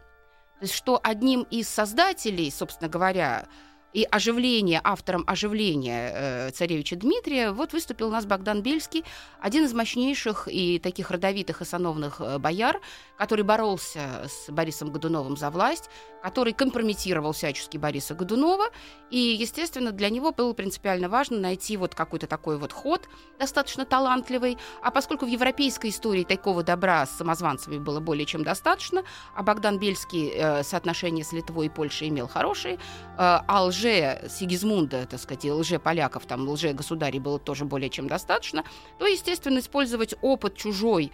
Что 0.64 1.00
одним 1.04 1.44
из 1.44 1.68
создателей, 1.68 2.52
собственно 2.52 2.90
говоря, 2.90 3.48
и 3.96 4.06
оживление, 4.12 4.82
автором 4.84 5.24
оживления 5.26 6.12
э, 6.14 6.52
царевича 6.52 6.98
Дмитрия, 6.98 7.52
вот 7.52 7.72
выступил 7.72 8.10
у 8.10 8.12
нас 8.12 8.26
Богдан 8.26 8.62
Бельский, 8.62 9.06
один 9.40 9.64
из 9.64 9.74
мощнейших 9.74 10.50
и 10.52 10.80
таких 10.80 11.12
родовитых 11.12 11.62
и 11.62 11.66
сановных 11.66 12.20
э, 12.20 12.38
бояр, 12.38 12.82
который 13.18 13.46
боролся 13.46 14.28
с 14.28 14.52
Борисом 14.52 14.92
Годуновым 14.92 15.38
за 15.38 15.50
власть, 15.50 15.90
который 16.22 16.52
компрометировал 16.52 17.32
всячески 17.32 17.78
Бориса 17.78 18.16
Годунова, 18.16 18.66
и, 19.12 19.18
естественно, 19.18 19.92
для 19.94 20.10
него 20.10 20.34
было 20.34 20.52
принципиально 20.52 21.08
важно 21.08 21.40
найти 21.40 21.78
вот 21.78 21.96
какой-то 21.96 22.28
такой 22.28 22.58
вот 22.58 22.74
ход, 22.74 23.08
достаточно 23.40 23.86
талантливый, 23.86 24.58
а 24.82 24.92
поскольку 24.92 25.26
в 25.26 25.30
европейской 25.30 25.92
истории 25.92 26.26
такого 26.26 26.64
добра 26.64 27.06
с 27.06 27.12
самозванцами 27.12 27.78
было 27.78 28.02
более 28.02 28.26
чем 28.26 28.44
достаточно, 28.44 29.04
а 29.36 29.44
Богдан 29.44 29.80
Бельский 29.80 30.32
э, 30.36 30.64
соотношение 30.64 31.24
с 31.24 31.32
Литвой 31.32 31.68
и 31.68 31.70
Польшей 31.70 32.10
имел 32.10 32.28
хорошие, 32.28 32.74
э, 32.74 32.78
а 33.18 33.64
лже 33.64 33.85
Сигизмунда, 34.30 35.06
так 35.06 35.20
сказать, 35.20 35.46
и 35.46 35.52
лже 35.52 35.80
поляков, 35.80 36.26
там 36.26 36.48
лже 36.48 36.74
государей 36.74 37.20
было 37.20 37.40
тоже 37.40 37.66
более 37.66 37.90
чем 37.90 38.08
достаточно, 38.08 38.64
то, 39.00 39.06
естественно, 39.08 39.60
использовать 39.60 40.16
опыт 40.22 40.56
чужой 40.56 41.12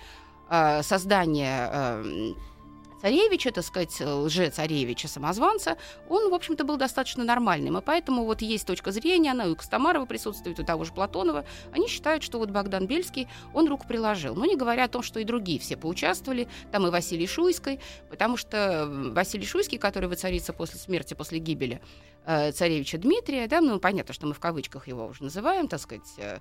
э, 0.50 0.84
создания 0.84 1.70
э, 1.72 2.34
царевича, 3.02 3.52
так 3.52 3.64
сказать, 3.64 4.00
лже-царевича, 4.00 5.08
самозванца, 5.08 5.78
он, 6.10 6.30
в 6.30 6.34
общем-то, 6.34 6.64
был 6.64 6.78
достаточно 6.78 7.24
нормальным. 7.24 7.78
И 7.78 7.82
поэтому 7.82 8.26
вот 8.26 8.42
есть 8.42 8.68
точка 8.68 8.92
зрения, 8.92 9.32
она 9.32 9.46
и 9.46 9.50
у 9.50 9.56
Костомарова 9.56 10.06
присутствует, 10.06 10.60
у 10.60 10.64
того 10.64 10.84
же 10.84 10.94
Платонова. 10.94 11.46
Они 11.72 11.88
считают, 11.88 12.24
что 12.24 12.38
вот 12.38 12.50
Богдан 12.50 12.88
Бельский, 12.88 13.28
он 13.54 13.68
руку 13.68 13.88
приложил. 13.88 14.36
Но 14.36 14.46
не 14.46 14.56
говоря 14.56 14.86
о 14.86 14.88
том, 14.88 15.02
что 15.02 15.20
и 15.20 15.24
другие 15.24 15.60
все 15.60 15.78
поучаствовали, 15.78 16.48
там 16.72 16.88
и 16.88 16.90
Василий 16.90 17.28
Шуйской, 17.28 17.80
потому 18.10 18.38
что 18.38 18.58
э, 18.58 19.12
Василий 19.12 19.46
Шуйский, 19.46 19.78
который 19.78 20.10
воцарится 20.10 20.54
после 20.54 20.80
смерти, 20.80 21.14
после 21.14 21.40
гибели 21.40 21.82
э, 22.26 22.52
царевича 22.52 22.98
Дмитрия, 22.98 23.48
да, 23.48 23.62
ну, 23.62 23.80
понятно, 23.80 24.14
что 24.14 24.28
мы 24.28 24.34
в 24.34 24.40
кавычках 24.40 24.88
его 24.88 25.08
уже 25.08 25.24
называем, 25.24 25.68
так 25.68 25.80
сказать, 25.80 26.14
э, 26.18 26.22
э, 26.22 26.40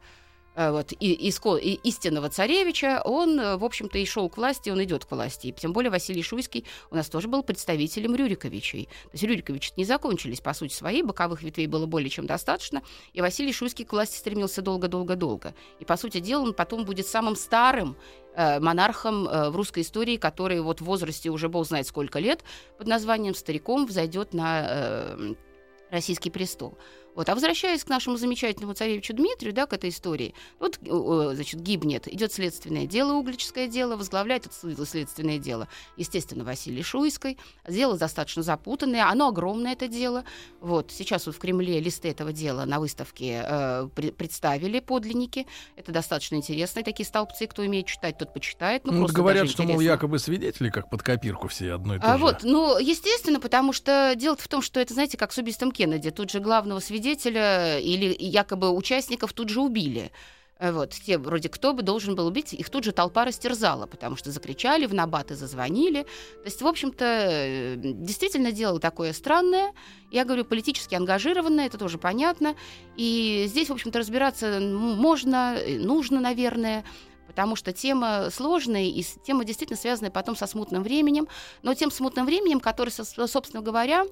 вот, 0.69 0.93
и, 0.93 1.29
иско- 1.31 1.59
и 1.59 1.75
истинного 1.85 2.29
царевича, 2.29 3.01
он, 3.05 3.41
э, 3.41 3.57
в 3.57 3.65
общем-то, 3.65 3.99
и 3.99 4.05
шел 4.05 4.29
к 4.29 4.37
власти, 4.37 4.69
он 4.69 4.83
идет 4.83 5.05
к 5.07 5.11
власти. 5.11 5.47
И 5.47 5.53
тем 5.53 5.73
более 5.73 5.91
Василий 5.91 6.23
Шуйский 6.23 6.67
у 6.91 6.97
нас 6.97 7.09
тоже 7.09 7.29
был 7.29 7.43
представителем 7.43 8.15
Рюриковичей. 8.15 8.85
То 8.85 9.11
есть 9.13 9.25
Рюриковичи 9.25 9.73
не 9.77 9.85
закончились, 9.85 10.41
по 10.41 10.53
сути 10.53 10.75
своей, 10.75 11.03
боковых 11.03 11.43
ветвей 11.43 11.67
было 11.67 11.87
более 11.87 12.11
чем 12.11 12.27
достаточно, 12.27 12.83
и 13.15 13.21
Василий 13.21 13.53
Шуйский 13.53 13.85
к 13.85 13.93
власти 13.93 14.19
стремился 14.19 14.61
долго-долго-долго. 14.61 15.55
И, 15.79 15.85
по 15.85 15.97
сути 15.97 16.21
дела, 16.21 16.43
он 16.43 16.53
потом 16.53 16.85
будет 16.85 17.07
самым 17.07 17.37
старым 17.37 17.97
э, 18.35 18.61
монархом 18.61 19.29
э, 19.29 19.51
в 19.51 19.57
русской 19.57 19.83
истории, 19.83 20.17
который 20.17 20.61
вот 20.61 20.81
в 20.81 20.85
возрасте 20.85 21.31
уже 21.31 21.49
бог 21.49 21.67
знает 21.67 21.87
сколько 21.87 22.19
лет 22.19 22.45
под 22.77 22.87
названием 22.87 23.35
стариком 23.35 23.87
взойдет 23.87 24.35
на 24.35 24.67
э, 24.69 25.35
российский 25.91 26.31
престол. 26.31 26.77
Вот. 27.15 27.29
А 27.29 27.35
возвращаясь 27.35 27.83
к 27.85 27.89
нашему 27.89 28.17
замечательному 28.17 28.73
царевичу 28.75 29.13
Дмитрию, 29.15 29.53
да, 29.53 29.67
к 29.67 29.73
этой 29.73 29.91
истории, 29.91 30.35
вот, 30.59 30.79
э, 30.83 31.33
значит, 31.35 31.61
гибнет, 31.61 32.07
идет 32.09 32.33
следственное 32.33 32.87
дело, 32.87 33.15
углическое 33.15 33.67
дело, 33.67 33.97
возглавляет 33.97 34.47
это 34.47 34.55
след- 34.55 34.89
следственное 34.89 35.39
дело, 35.39 35.69
естественно, 35.97 36.45
Василий 36.45 36.83
Шуйской. 36.83 37.37
Дело 37.69 37.99
достаточно 37.99 38.43
запутанное, 38.43 39.07
оно 39.11 39.29
огромное, 39.29 39.73
это 39.73 39.89
дело. 39.89 40.25
Вот. 40.61 40.93
Сейчас 40.93 41.27
вот 41.27 41.35
в 41.35 41.39
Кремле 41.41 41.81
листы 41.81 42.09
этого 42.09 42.33
дела 42.33 42.65
на 42.65 42.79
выставке 42.79 43.43
э, 43.45 43.89
пре- 43.95 44.13
представили 44.13 44.79
подлинники. 44.81 45.47
Это 45.77 45.91
достаточно 45.93 46.37
интересные 46.37 46.85
такие 46.85 47.05
столбцы. 47.07 47.47
Кто 47.49 47.63
умеет 47.63 47.87
читать, 47.87 48.19
тот 48.19 48.33
почитает. 48.33 48.85
Ну, 48.85 48.93
Ну, 48.93 48.99
просто 49.01 49.17
говорят, 49.17 49.51
что, 49.51 49.63
мол, 49.65 49.73
интересно. 49.73 49.93
якобы 49.93 50.19
свидетели, 50.21 50.71
как 50.71 50.89
под 50.89 51.03
копирку 51.03 51.49
все 51.49 51.73
одно 51.73 51.97
и 51.97 51.99
то 51.99 52.07
А 52.13 52.17
же. 52.19 52.23
вот, 52.23 52.39
ну, 52.45 52.79
естественно, 52.79 53.41
потому 53.41 53.73
что 53.73 54.15
дело 54.17 54.37
в 54.37 54.47
том, 54.47 54.63
что 54.63 54.79
это, 54.79 54.95
знаете, 54.95 55.19
как 55.19 55.33
с 55.33 55.39
убийством 55.39 55.73
Кеннеди. 55.73 56.11
Тут 56.11 56.31
же 56.31 56.39
главного 56.39 56.79
свидетеля 56.79 57.00
или 57.09 58.17
якобы 58.19 58.71
участников 58.71 59.33
тут 59.33 59.49
же 59.49 59.61
убили. 59.61 60.11
Э, 60.59 60.73
Вот, 60.73 60.91
те 60.91 61.17
вроде 61.17 61.49
кто 61.49 61.73
бы 61.73 61.83
должен 61.83 62.15
был 62.15 62.27
убить, 62.27 62.53
их 62.53 62.69
тут 62.69 62.85
же 62.85 62.93
толпа 62.93 63.25
растерзала, 63.25 63.87
потому 63.87 64.17
что 64.17 64.31
закричали, 64.31 64.87
в 64.87 64.93
набаты 64.95 65.35
зазвонили. 65.35 66.03
То 66.03 66.45
есть, 66.45 66.61
в 66.63 66.67
общем-то, 66.67 67.05
э, 67.05 67.77
действительно 67.77 68.53
дело 68.53 68.79
такое 68.79 69.13
странное. 69.15 69.73
Я 70.11 70.25
говорю, 70.25 70.45
политически 70.45 70.95
ангажированное, 70.95 71.67
это 71.67 71.79
тоже 71.79 71.97
понятно. 71.99 72.55
И 72.97 73.47
здесь, 73.49 73.69
в 73.69 73.73
общем-то, 73.73 73.99
разбираться 73.99 74.61
можно, 74.61 75.57
э, 75.57 75.79
нужно, 75.79 76.21
наверное, 76.21 76.85
потому 77.27 77.57
что 77.57 77.73
тема 77.73 78.29
сложная, 78.31 78.85
и 78.85 79.03
тема 79.25 79.45
действительно 79.45 79.79
связанная 79.79 80.11
потом 80.11 80.37
со 80.37 80.47
смутным 80.47 80.83
временем, 80.83 81.27
но 81.63 81.75
тем 81.75 81.91
смутным 81.91 82.27
временем, 82.27 82.61
которое, 82.61 82.91
со- 82.91 83.27
собственно 83.27 83.63
говоря, 83.63 84.05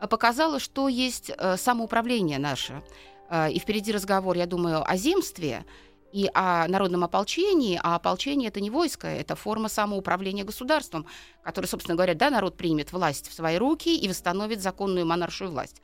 э, 0.00 0.06
показало, 0.06 0.58
что 0.60 0.88
есть 0.88 1.30
э, 1.30 1.56
самоуправление 1.56 2.38
наше. 2.38 2.82
Э, 3.30 3.50
И 3.50 3.58
впереди 3.58 3.92
разговор, 3.92 4.36
я 4.36 4.46
думаю, 4.46 4.82
о 4.88 4.96
земстве 4.96 5.64
и 6.12 6.30
о 6.34 6.66
народном 6.68 7.04
ополчении, 7.04 7.78
а 7.82 7.96
ополчение 7.96 8.48
это 8.48 8.60
не 8.60 8.70
войско, 8.70 9.06
это 9.06 9.34
форма 9.36 9.68
самоуправления 9.68 10.44
государством, 10.44 11.06
которое, 11.44 11.68
собственно 11.68 11.96
говоря, 11.96 12.14
да, 12.14 12.30
народ 12.30 12.56
примет 12.56 12.92
власть 12.92 13.28
в 13.28 13.34
свои 13.34 13.58
руки 13.58 13.94
и 13.94 14.08
восстановит 14.08 14.62
законную 14.62 15.06
монаршую 15.06 15.50
власть. 15.50 15.82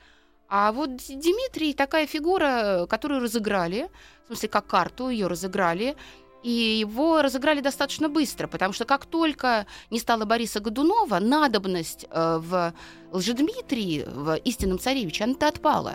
А 0.48 0.72
вот 0.72 0.96
Дмитрий 1.08 1.74
такая 1.74 2.06
фигура, 2.06 2.86
которую 2.88 3.20
разыграли, 3.20 3.90
в 4.24 4.26
смысле, 4.28 4.48
как 4.48 4.66
карту 4.66 5.08
ее 5.08 5.26
разыграли, 5.26 5.96
и 6.44 6.78
его 6.78 7.22
разыграли 7.22 7.60
достаточно 7.60 8.10
быстро, 8.10 8.46
потому 8.46 8.74
что 8.74 8.84
как 8.84 9.06
только 9.06 9.66
не 9.90 9.98
стало 9.98 10.26
Бориса 10.26 10.60
Годунова, 10.60 11.18
надобность 11.18 12.04
э, 12.10 12.38
в 12.38 12.74
Лжедмитрии, 13.12 14.04
в 14.06 14.34
истинном 14.44 14.78
царевиче, 14.78 15.24
она-то 15.24 15.48
отпала. 15.48 15.94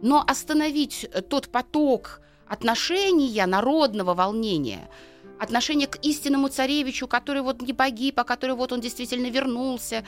Но 0.00 0.24
остановить 0.26 1.04
э, 1.04 1.20
тот 1.20 1.48
поток 1.50 2.22
отношения, 2.48 3.44
народного 3.44 4.14
волнения, 4.14 4.88
отношение 5.38 5.86
к 5.86 5.96
истинному 6.02 6.48
царевичу, 6.48 7.06
который 7.06 7.42
вот 7.42 7.60
не 7.60 7.74
погиб, 7.74 8.18
а 8.20 8.24
который 8.24 8.56
вот 8.56 8.72
он 8.72 8.80
действительно 8.80 9.30
вернулся, 9.30 10.02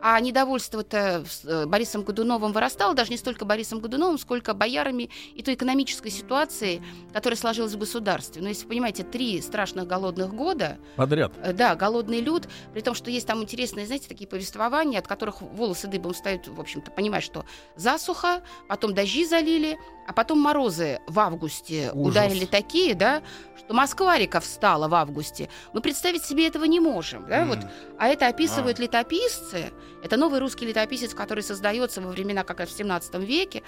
а 0.00 0.20
недовольство-то 0.20 1.24
э, 1.44 1.66
Борисом 1.66 2.02
Годуновым 2.02 2.52
вырастало 2.52 2.94
даже 2.94 3.10
не 3.10 3.16
столько 3.16 3.44
Борисом 3.44 3.80
Годуновым, 3.80 4.18
сколько 4.18 4.54
боярами 4.54 5.10
и 5.34 5.42
той 5.42 5.54
экономической 5.54 6.10
ситуацией, 6.10 6.82
которая 7.12 7.36
сложилась 7.36 7.72
в 7.72 7.78
государстве. 7.78 8.42
Но 8.42 8.48
если 8.48 8.64
вы 8.64 8.70
понимаете, 8.70 9.02
три 9.02 9.40
страшных 9.40 9.86
голодных 9.86 10.34
года, 10.34 10.78
Подряд. 10.96 11.32
Э, 11.42 11.52
Да, 11.52 11.74
голодный 11.74 12.20
люд, 12.20 12.48
при 12.72 12.80
том, 12.80 12.94
что 12.94 13.10
есть 13.10 13.26
там 13.26 13.42
интересные, 13.42 13.86
знаете, 13.86 14.08
такие 14.08 14.28
повествования, 14.28 14.98
от 14.98 15.06
которых 15.06 15.40
волосы 15.40 15.88
дыбом 15.88 16.12
встают, 16.12 16.48
в 16.48 16.60
общем-то, 16.60 16.90
понимаешь, 16.90 17.24
что 17.24 17.44
засуха, 17.76 18.42
потом 18.68 18.94
дожди 18.94 19.24
залили, 19.24 19.78
а 20.06 20.12
потом 20.12 20.38
морозы 20.38 21.00
в 21.06 21.18
августе 21.18 21.90
Ужас. 21.92 22.12
ударили 22.12 22.44
такие, 22.44 22.94
да, 22.94 23.22
что 23.58 23.74
Москва-река 23.74 24.40
встала 24.40 24.88
в 24.88 24.94
августе. 24.94 25.48
Мы 25.72 25.80
представить 25.80 26.24
себе 26.24 26.46
этого 26.46 26.64
не 26.64 26.80
можем, 26.80 27.26
да, 27.28 27.44
вот. 27.44 27.58
А 27.98 28.08
это 28.08 28.28
описывают 28.28 28.78
летописцы. 28.78 29.72
Это 30.02 30.16
новый 30.16 30.40
русский 30.40 30.66
летописец, 30.66 31.14
который 31.14 31.42
создается 31.42 32.00
во 32.00 32.10
времена 32.10 32.44
как 32.44 32.60
раз 32.60 32.68
в 32.70 32.76
17 32.76 33.14
веке. 33.16 33.62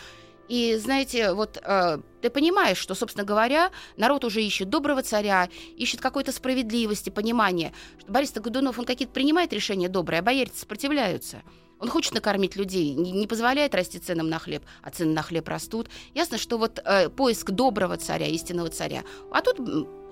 И 0.49 0.77
знаете, 0.77 1.35
вот 1.35 1.59
э, 1.63 1.99
ты 2.23 2.31
понимаешь, 2.31 2.79
что, 2.79 2.95
собственно 2.95 3.27
говоря, 3.27 3.71
народ 3.99 4.25
уже 4.25 4.43
ищет 4.43 4.71
доброго 4.71 5.03
царя, 5.03 5.49
ищет 5.77 6.01
какой-то 6.01 6.33
справедливости, 6.33 7.11
понимания, 7.11 7.75
что 7.99 8.11
Борис 8.11 8.33
Годунов, 8.33 8.79
он 8.79 8.87
какие-то 8.87 9.13
принимает 9.13 9.53
решения 9.53 9.91
добрые, 9.91 10.21
а 10.21 10.23
бояре 10.23 10.51
сопротивляются. 10.55 11.43
Он 11.81 11.89
хочет 11.89 12.15
накормить 12.15 12.57
людей, 12.57 12.95
не, 12.95 13.27
позволяет 13.27 13.75
расти 13.75 13.99
ценам 13.99 14.29
на 14.29 14.39
хлеб, 14.39 14.63
а 14.83 14.91
цены 14.91 15.13
на 15.13 15.23
хлеб 15.23 15.49
растут. 15.49 15.89
Ясно, 16.15 16.39
что 16.39 16.59
вот 16.59 16.81
э, 16.85 17.09
поиск 17.09 17.51
доброго 17.51 17.97
царя, 17.97 18.27
истинного 18.27 18.69
царя. 18.69 19.05
А 19.31 19.41
тут 19.43 19.59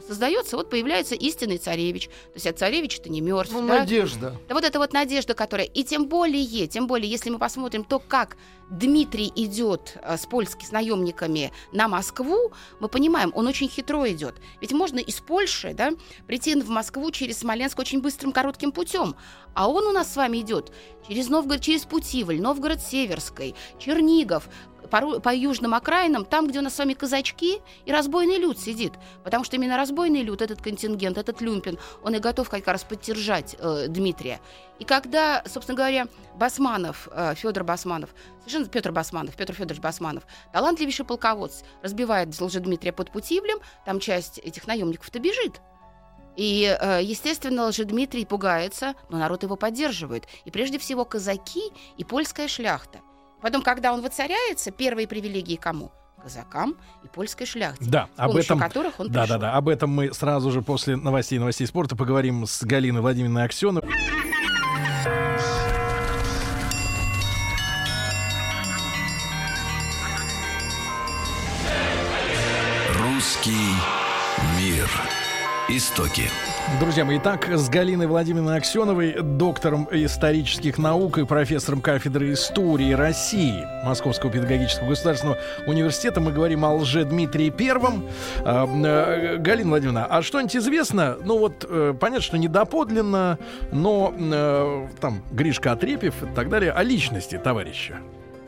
создается, 0.06 0.56
вот 0.56 0.70
появляется 0.70 1.14
истинный 1.14 1.58
царевич. 1.58 2.06
То 2.06 2.34
есть 2.34 2.46
а 2.46 2.52
царевич 2.52 2.98
это 2.98 3.10
не 3.10 3.20
мертв. 3.20 3.52
Ну, 3.52 3.66
да? 3.66 3.80
надежда. 3.80 4.36
Да 4.48 4.54
вот 4.54 4.64
эта 4.64 4.78
вот 4.78 4.92
надежда, 4.92 5.34
которая... 5.34 5.66
И 5.66 5.84
тем 5.84 6.06
более, 6.06 6.66
тем 6.66 6.86
более, 6.86 7.10
если 7.10 7.30
мы 7.30 7.38
посмотрим 7.38 7.84
то, 7.84 7.98
как 7.98 8.36
Дмитрий 8.70 9.32
идет 9.34 9.96
э, 10.02 10.16
с 10.16 10.26
польскими 10.26 10.66
с 10.66 10.72
наемниками 10.72 11.52
на 11.72 11.88
Москву, 11.88 12.52
мы 12.80 12.88
понимаем, 12.88 13.32
он 13.34 13.46
очень 13.46 13.68
хитро 13.68 14.10
идет. 14.10 14.34
Ведь 14.60 14.72
можно 14.72 14.98
из 14.98 15.20
Польши 15.20 15.74
да, 15.74 15.92
прийти 16.26 16.54
в 16.60 16.68
Москву 16.68 17.10
через 17.10 17.38
Смоленск 17.38 17.78
очень 17.78 18.00
быстрым 18.00 18.32
коротким 18.32 18.72
путем. 18.72 19.14
А 19.54 19.68
он 19.68 19.86
у 19.86 19.92
нас 19.92 20.12
с 20.12 20.16
вами 20.16 20.38
идет 20.38 20.72
через 21.08 21.28
Новгород, 21.28 21.62
через 21.62 21.84
Путивль, 21.84 22.40
Новгород-Северской, 22.40 23.54
Чернигов, 23.78 24.48
по, 24.86 25.20
по 25.20 25.34
южным 25.34 25.74
окраинам, 25.74 26.24
там, 26.24 26.48
где 26.48 26.58
у 26.58 26.62
нас 26.62 26.74
с 26.74 26.78
вами 26.78 26.94
казачки 26.94 27.60
и 27.84 27.92
разбойный 27.92 28.38
люд 28.38 28.58
сидит. 28.58 28.92
Потому 29.24 29.44
что 29.44 29.56
именно 29.56 29.76
разбойный 29.76 30.22
люд, 30.22 30.42
этот 30.42 30.62
контингент, 30.62 31.18
этот 31.18 31.40
люмпин, 31.40 31.78
он 32.02 32.14
и 32.14 32.18
готов 32.18 32.48
как 32.48 32.66
раз 32.66 32.84
поддержать 32.84 33.56
э, 33.58 33.86
Дмитрия. 33.88 34.40
И 34.78 34.84
когда, 34.84 35.42
собственно 35.46 35.76
говоря, 35.76 36.06
Басманов, 36.34 37.08
э, 37.10 37.34
Федор 37.34 37.64
Басманов, 37.64 38.10
совершенно 38.40 38.66
Петр 38.66 38.92
Басманов, 38.92 39.36
Петр 39.36 39.54
Федорович 39.54 39.80
Басманов, 39.80 40.24
талантливейший 40.52 41.04
полководец, 41.04 41.64
разбивает 41.82 42.38
Лжедмитрия 42.38 42.92
под 42.92 43.10
Путивлем, 43.10 43.58
там 43.84 44.00
часть 44.00 44.38
этих 44.38 44.66
наемников-то 44.66 45.18
бежит. 45.18 45.60
И, 46.36 46.76
э, 46.78 47.00
естественно, 47.02 47.66
Лжедмитрий 47.68 48.26
пугается, 48.26 48.94
но 49.08 49.18
народ 49.18 49.42
его 49.42 49.56
поддерживает. 49.56 50.24
И 50.44 50.50
прежде 50.50 50.78
всего 50.78 51.04
казаки 51.04 51.72
и 51.96 52.04
польская 52.04 52.46
шляхта. 52.46 53.00
Потом, 53.40 53.62
когда 53.62 53.92
он 53.92 54.02
воцаряется, 54.02 54.70
первые 54.70 55.06
привилегии 55.06 55.56
кому? 55.56 55.92
казакам 56.22 56.76
и 57.04 57.08
польской 57.08 57.46
шляхте, 57.46 57.84
да, 57.84 58.08
с 58.16 58.18
об 58.18 58.34
этом, 58.34 58.58
которых 58.58 58.98
он 58.98 59.12
да, 59.12 59.22
пришел. 59.22 59.38
да, 59.38 59.52
да, 59.52 59.56
об 59.56 59.68
этом 59.68 59.90
мы 59.90 60.12
сразу 60.12 60.50
же 60.50 60.60
после 60.60 60.96
новостей 60.96 61.38
новостей 61.38 61.68
спорта 61.68 61.94
поговорим 61.94 62.46
с 62.46 62.64
Галиной 62.64 63.00
Владимировной 63.00 63.44
Аксеновой. 63.44 63.88
Русский 72.98 73.74
мир. 74.58 74.90
Истоки. 75.68 76.28
Друзья 76.80 77.04
мои, 77.04 77.18
итак, 77.18 77.48
с 77.48 77.68
Галиной 77.68 78.08
Владимировной 78.08 78.56
Аксеновой, 78.56 79.22
доктором 79.22 79.88
исторических 79.92 80.78
наук 80.78 81.16
и 81.16 81.24
профессором 81.24 81.80
кафедры 81.80 82.32
истории 82.32 82.92
России 82.92 83.64
Московского 83.84 84.32
педагогического 84.32 84.88
государственного 84.88 85.38
университета 85.68 86.20
мы 86.20 86.32
говорим 86.32 86.64
о 86.64 86.74
лже 86.74 87.04
Дмитрии 87.04 87.50
Первом. 87.50 88.04
А, 88.40 88.66
э, 88.66 89.36
Галина 89.36 89.70
Владимировна, 89.70 90.06
а 90.06 90.22
что-нибудь 90.22 90.56
известно? 90.56 91.16
Ну 91.24 91.38
вот, 91.38 91.64
э, 91.68 91.94
понятно, 91.98 92.22
что 92.22 92.36
недоподлинно, 92.36 93.38
но 93.70 94.12
э, 94.18 94.88
там 95.00 95.22
Гришка 95.30 95.70
Отрепьев 95.70 96.20
и 96.24 96.34
так 96.34 96.50
далее, 96.50 96.72
о 96.72 96.82
личности 96.82 97.38
товарища. 97.38 98.00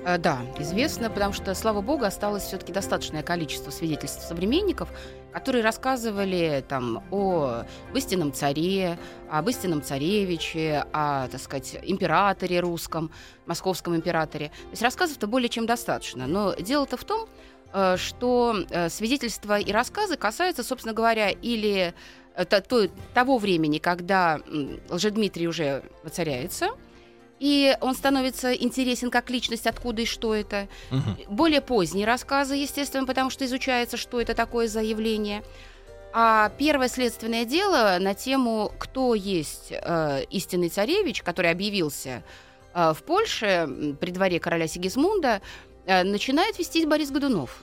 Э, 0.09 0.17
да, 0.17 0.41
известно, 0.59 1.11
потому 1.11 1.35
что, 1.35 1.55
слава 1.55 1.83
богу, 1.83 2.05
осталось 2.07 2.45
все-таки 2.45 2.73
достаточное 2.73 3.23
количество 3.23 3.71
свидетельств 3.71 4.27
современников, 4.27 4.89
которые 5.35 5.63
рассказывали 5.63 6.65
там 6.67 7.05
о 7.11 7.65
истинном 7.95 8.33
царе, 8.33 8.99
об 9.31 9.51
истинном 9.51 9.83
царевиче, 9.83 10.87
о, 10.95 11.29
так 11.29 11.41
сказать, 11.43 11.79
императоре 11.83 12.61
русском, 12.61 13.11
московском 13.45 13.95
императоре. 13.97 14.49
То 14.49 14.71
есть 14.71 14.83
рассказов-то 14.83 15.27
более 15.27 15.51
чем 15.51 15.67
достаточно. 15.67 16.27
Но 16.27 16.55
дело-то 16.55 16.97
в 16.97 17.05
том, 17.05 17.29
э, 17.75 17.99
что 17.99 18.57
э, 18.71 18.89
свидетельства 18.89 19.59
и 19.59 19.71
рассказы 19.71 20.17
касаются, 20.17 20.65
собственно 20.65 20.95
говоря, 20.95 21.29
или 21.29 21.93
того 23.15 23.37
времени, 23.37 23.79
когда 23.79 24.41
Лжедмитрий 24.89 25.49
уже 25.49 25.83
воцаряется– 26.03 26.69
и 27.39 27.77
он 27.81 27.95
становится 27.95 28.53
интересен 28.53 29.11
как 29.11 29.31
личность, 29.31 29.67
откуда 29.67 30.03
и 30.03 30.07
что 30.07 30.35
это. 30.35 30.69
Угу. 30.91 31.35
Более 31.35 31.61
поздние 31.61 32.07
рассказы, 32.07 32.57
естественно, 32.57 33.07
потому 33.07 33.31
что 33.31 33.45
изучается, 33.45 33.97
что 33.97 34.21
это 34.21 34.35
такое 34.35 34.69
за 34.69 34.83
явление. 34.83 35.43
А 36.13 36.51
первое 36.59 36.89
следственное 36.89 37.45
дело 37.45 37.99
на 38.01 38.15
тему, 38.15 38.73
кто 38.79 39.15
есть 39.15 39.71
э, 39.71 40.25
истинный 40.31 40.71
царевич, 40.71 41.23
который 41.23 41.51
объявился 41.51 42.25
э, 42.75 42.93
в 42.95 43.03
Польше 43.03 43.97
при 44.01 44.11
дворе 44.11 44.41
короля 44.41 44.67
Сигизмунда, 44.67 45.43
э, 45.87 46.03
начинает 46.05 46.59
вести 46.59 46.85
Борис 46.87 47.11
Годунов. 47.11 47.63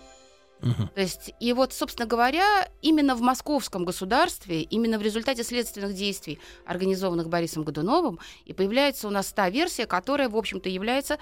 Угу. 0.61 0.89
То 0.95 1.01
есть, 1.01 1.33
и 1.39 1.53
вот, 1.53 1.73
собственно 1.73 2.07
говоря, 2.07 2.69
именно 2.81 3.15
в 3.15 3.21
московском 3.21 3.85
государстве, 3.85 4.61
именно 4.61 4.97
в 4.97 5.01
результате 5.01 5.43
следственных 5.43 5.93
действий, 5.93 6.39
организованных 6.65 7.29
Борисом 7.29 7.63
Годуновым, 7.63 8.19
и 8.45 8.53
появляется 8.53 9.07
у 9.07 9.11
нас 9.11 9.31
та 9.33 9.49
версия, 9.49 9.85
которая, 9.85 10.29
в 10.29 10.35
общем-то, 10.35 10.69
является 10.69 11.17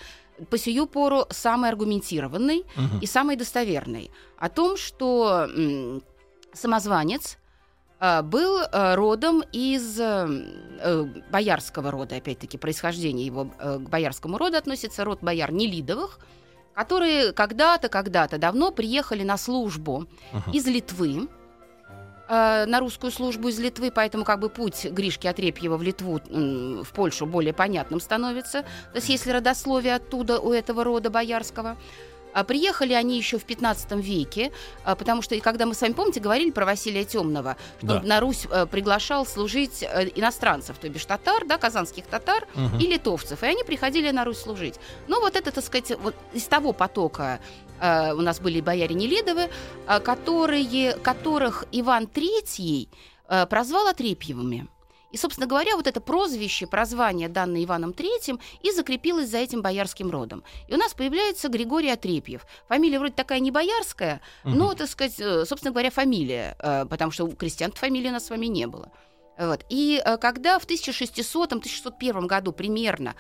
по 0.49 0.57
сию 0.57 0.85
пору 0.85 1.25
самой 1.29 1.69
аргументированной 1.69 2.59
угу. 2.59 2.99
и 3.01 3.05
самой 3.05 3.35
достоверной. 3.35 4.11
О 4.37 4.49
том, 4.49 4.77
что 4.77 5.47
м, 5.49 6.03
самозванец 6.53 7.37
а, 7.99 8.21
был 8.21 8.59
а, 8.71 8.95
родом 8.95 9.43
из 9.51 9.99
э, 9.99 11.05
боярского 11.31 11.91
рода, 11.91 12.15
опять-таки, 12.15 12.57
происхождение 12.57 13.25
его 13.25 13.51
э, 13.59 13.77
к 13.77 13.89
боярскому 13.89 14.37
роду 14.37 14.57
относится, 14.57 15.05
род 15.05 15.19
бояр 15.21 15.51
Нелидовых– 15.51 16.19
которые 16.73 17.33
когда-то, 17.33 17.89
когда-то 17.89 18.37
давно 18.37 18.71
приехали 18.71 19.23
на 19.23 19.37
службу 19.37 20.07
uh-huh. 20.31 20.51
из 20.53 20.65
Литвы, 20.65 21.27
э, 22.27 22.65
на 22.65 22.79
русскую 22.79 23.11
службу 23.11 23.49
из 23.49 23.59
Литвы, 23.59 23.91
поэтому 23.91 24.23
как 24.23 24.39
бы 24.39 24.49
путь 24.49 24.85
Гришки 24.85 25.27
Отрепьева 25.27 25.77
в 25.77 25.83
Литву, 25.83 26.19
в 26.29 26.93
Польшу 26.93 27.25
более 27.25 27.53
понятным 27.53 27.99
становится. 27.99 28.63
То 28.91 28.95
есть 28.95 29.09
если 29.09 29.31
родословие 29.31 29.95
оттуда 29.95 30.39
у 30.39 30.51
этого 30.51 30.83
рода 30.83 31.09
боярского. 31.09 31.77
А 32.33 32.43
приехали 32.43 32.93
они 32.93 33.17
еще 33.17 33.37
в 33.37 33.43
15 33.43 33.91
веке, 33.93 34.51
а, 34.83 34.95
потому 34.95 35.21
что, 35.21 35.39
когда 35.39 35.65
мы 35.65 35.73
с 35.73 35.81
вами, 35.81 35.93
помните, 35.93 36.19
говорили 36.19 36.51
про 36.51 36.65
Василия 36.65 37.05
Темного, 37.05 37.57
что 37.77 37.87
да. 37.87 38.01
на 38.01 38.19
Русь 38.19 38.47
э, 38.49 38.65
приглашал 38.65 39.25
служить 39.25 39.83
э, 39.83 40.09
иностранцев, 40.15 40.77
то 40.77 40.89
бишь 40.89 41.05
татар, 41.05 41.45
да, 41.45 41.57
казанских 41.57 42.05
татар 42.05 42.47
угу. 42.55 42.77
и 42.79 42.87
литовцев, 42.87 43.43
и 43.43 43.45
они 43.45 43.63
приходили 43.63 44.11
на 44.11 44.25
Русь 44.25 44.39
служить. 44.39 44.75
Но 45.07 45.19
вот 45.19 45.35
это, 45.35 45.51
так 45.51 45.63
сказать, 45.63 45.91
вот 46.01 46.15
из 46.33 46.43
того 46.45 46.73
потока 46.73 47.39
э, 47.79 48.13
у 48.13 48.21
нас 48.21 48.39
были 48.39 48.61
бояре 48.61 48.95
Нелидовы, 48.95 49.49
которые, 50.03 50.93
которых 50.93 51.65
Иван 51.71 52.07
Третий 52.07 52.89
прозвал 53.49 53.87
Отрепьевыми. 53.87 54.67
И, 55.13 55.17
собственно 55.17 55.47
говоря, 55.47 55.75
вот 55.75 55.85
это 55.85 56.01
прозвище, 56.01 56.65
прозвание, 56.65 57.29
данное 57.29 57.63
Иваном 57.63 57.91
III, 57.91 58.41
и 58.61 58.71
закрепилось 58.71 59.29
за 59.29 59.37
этим 59.37 59.61
боярским 59.61 60.09
родом. 60.09 60.43
И 60.67 60.73
у 60.73 60.77
нас 60.77 60.93
появляется 60.95 61.49
Григорий 61.49 61.91
Отрепьев. 61.91 62.45
Фамилия 62.67 62.97
вроде 62.97 63.13
такая 63.13 63.39
не 63.39 63.51
боярская, 63.51 64.21
угу. 64.43 64.55
но, 64.55 64.73
так 64.73 64.89
сказать, 64.89 65.19
э, 65.19 65.45
собственно 65.45 65.71
говоря, 65.71 65.91
фамилия, 65.91 66.57
э, 66.59 66.85
потому 66.89 67.11
что 67.11 67.25
у 67.25 67.31
крестьян 67.31 67.71
фамилии 67.71 68.09
у 68.09 68.11
нас 68.11 68.25
с 68.25 68.29
вами 68.31 68.47
не 68.47 68.65
было. 68.65 68.91
Вот. 69.37 69.63
И 69.69 70.01
э, 70.03 70.17
когда 70.17 70.57
в 70.57 70.65
1600-1601 70.65 72.25
году 72.25 72.51
примерно 72.51 73.13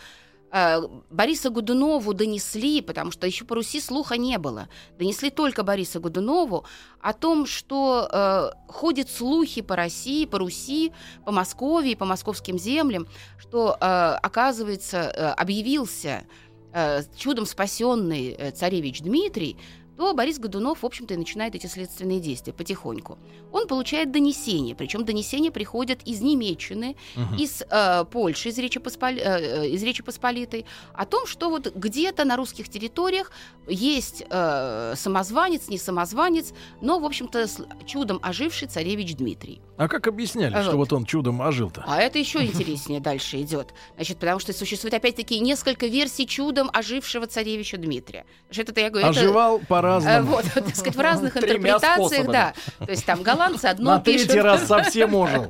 Бориса 1.09 1.49
Годунову 1.49 2.13
донесли, 2.13 2.81
потому 2.81 3.09
что 3.11 3.25
еще 3.25 3.43
по 3.43 3.55
Руси 3.55 3.81
слуха 3.81 4.17
не 4.17 4.37
было, 4.37 4.69
донесли 4.99 5.31
только 5.31 5.63
Бориса 5.63 5.99
Годунову 5.99 6.65
о 7.01 7.13
том, 7.13 7.47
что 7.47 8.07
э, 8.11 8.51
ходят 8.71 9.09
слухи 9.09 9.61
по 9.61 9.75
России, 9.75 10.25
по 10.25 10.37
Руси, 10.37 10.91
по 11.25 11.31
Москве, 11.31 11.95
по 11.95 12.05
московским 12.05 12.59
землям, 12.59 13.07
что, 13.39 13.75
э, 13.81 13.85
оказывается, 14.21 14.97
э, 14.97 15.29
объявился 15.31 16.23
э, 16.71 17.01
чудом 17.17 17.47
спасенный 17.47 18.35
э, 18.37 18.51
царевич 18.51 19.01
Дмитрий, 19.01 19.57
то 19.97 20.13
Борис 20.13 20.39
Годунов, 20.39 20.81
в 20.81 20.85
общем-то, 20.85 21.13
и 21.13 21.17
начинает 21.17 21.55
эти 21.55 21.67
следственные 21.67 22.19
действия 22.19 22.51
потихоньку. 22.53 23.17
Он 23.51 23.67
получает 23.67 24.11
донесения, 24.11 24.73
причем 24.75 25.05
донесения 25.05 25.51
приходят 25.51 25.99
из 26.03 26.21
Немеччины, 26.21 26.95
Мгм. 27.15 27.35
из 27.37 27.61
э, 27.69 28.05
Польши, 28.11 28.49
из 28.49 28.57
Речи, 28.57 28.79
Поспол- 28.79 29.19
э, 29.19 29.65
э, 29.65 29.69
из 29.69 29.83
Речи 29.83 30.01
Посполитой, 30.03 30.65
о 30.93 31.05
том, 31.05 31.27
что 31.27 31.49
вот 31.49 31.73
где-то 31.75 32.25
на 32.25 32.35
русских 32.37 32.69
территориях 32.69 33.31
есть 33.67 34.23
э, 34.29 34.93
самозванец, 34.95 35.69
не 35.69 35.77
самозванец, 35.77 36.53
но, 36.81 36.99
в 36.99 37.05
общем-то, 37.05 37.47
чудом 37.85 38.19
оживший 38.23 38.67
царевич 38.67 39.15
Дмитрий. 39.15 39.61
А 39.77 39.87
как 39.87 40.07
объясняли, 40.07 40.53
А 40.53 40.61
что 40.63 40.71
вот. 40.77 40.91
вот 40.91 40.93
он 40.93 41.05
чудом 41.05 41.41
ожил-то? 41.41 41.83
А 41.87 41.99
это 42.01 42.19
еще 42.19 42.43
интереснее 42.43 42.99
дальше 42.99 43.41
идет. 43.41 43.73
Значит, 43.95 44.17
потому 44.17 44.39
что 44.39 44.53
существует 44.53 44.93
опять-таки 44.93 45.39
несколько 45.39 45.87
версий 45.87 46.27
чудом 46.27 46.69
ожившего 46.73 47.25
царевича 47.27 47.77
Дмитрия. 47.77 48.25
Значит, 48.47 48.69
это 48.69 48.81
я 48.81 48.89
говорю, 48.89 49.07
это- 49.07 49.19
Оживал 49.19 49.59
Э, 49.59 49.65
по-разному. 49.83 50.31
Вот, 50.31 50.45
так 50.53 50.75
сказать, 50.75 50.95
в 50.95 50.99
разных 50.99 51.37
интерпретациях, 51.37 52.27
да. 52.27 52.53
То 52.79 52.91
есть 52.91 53.05
там 53.05 53.21
голландцы 53.21 53.65
одно 53.65 53.91
На 53.95 53.99
третий 53.99 54.27
пишут. 54.27 54.43
раз 54.43 54.67
совсем 54.67 55.13
ожил. 55.23 55.47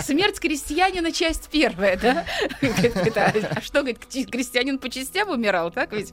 Смерть 0.00 0.40
крестьянина, 0.40 1.12
часть 1.12 1.48
первая, 1.50 1.98
да? 1.98 2.24
А 3.50 3.60
что, 3.60 3.80
говорит, 3.80 3.98
крестьянин 4.30 4.78
по 4.78 4.88
частям 4.88 5.30
умирал, 5.30 5.70
так 5.70 5.92
ведь? 5.92 6.12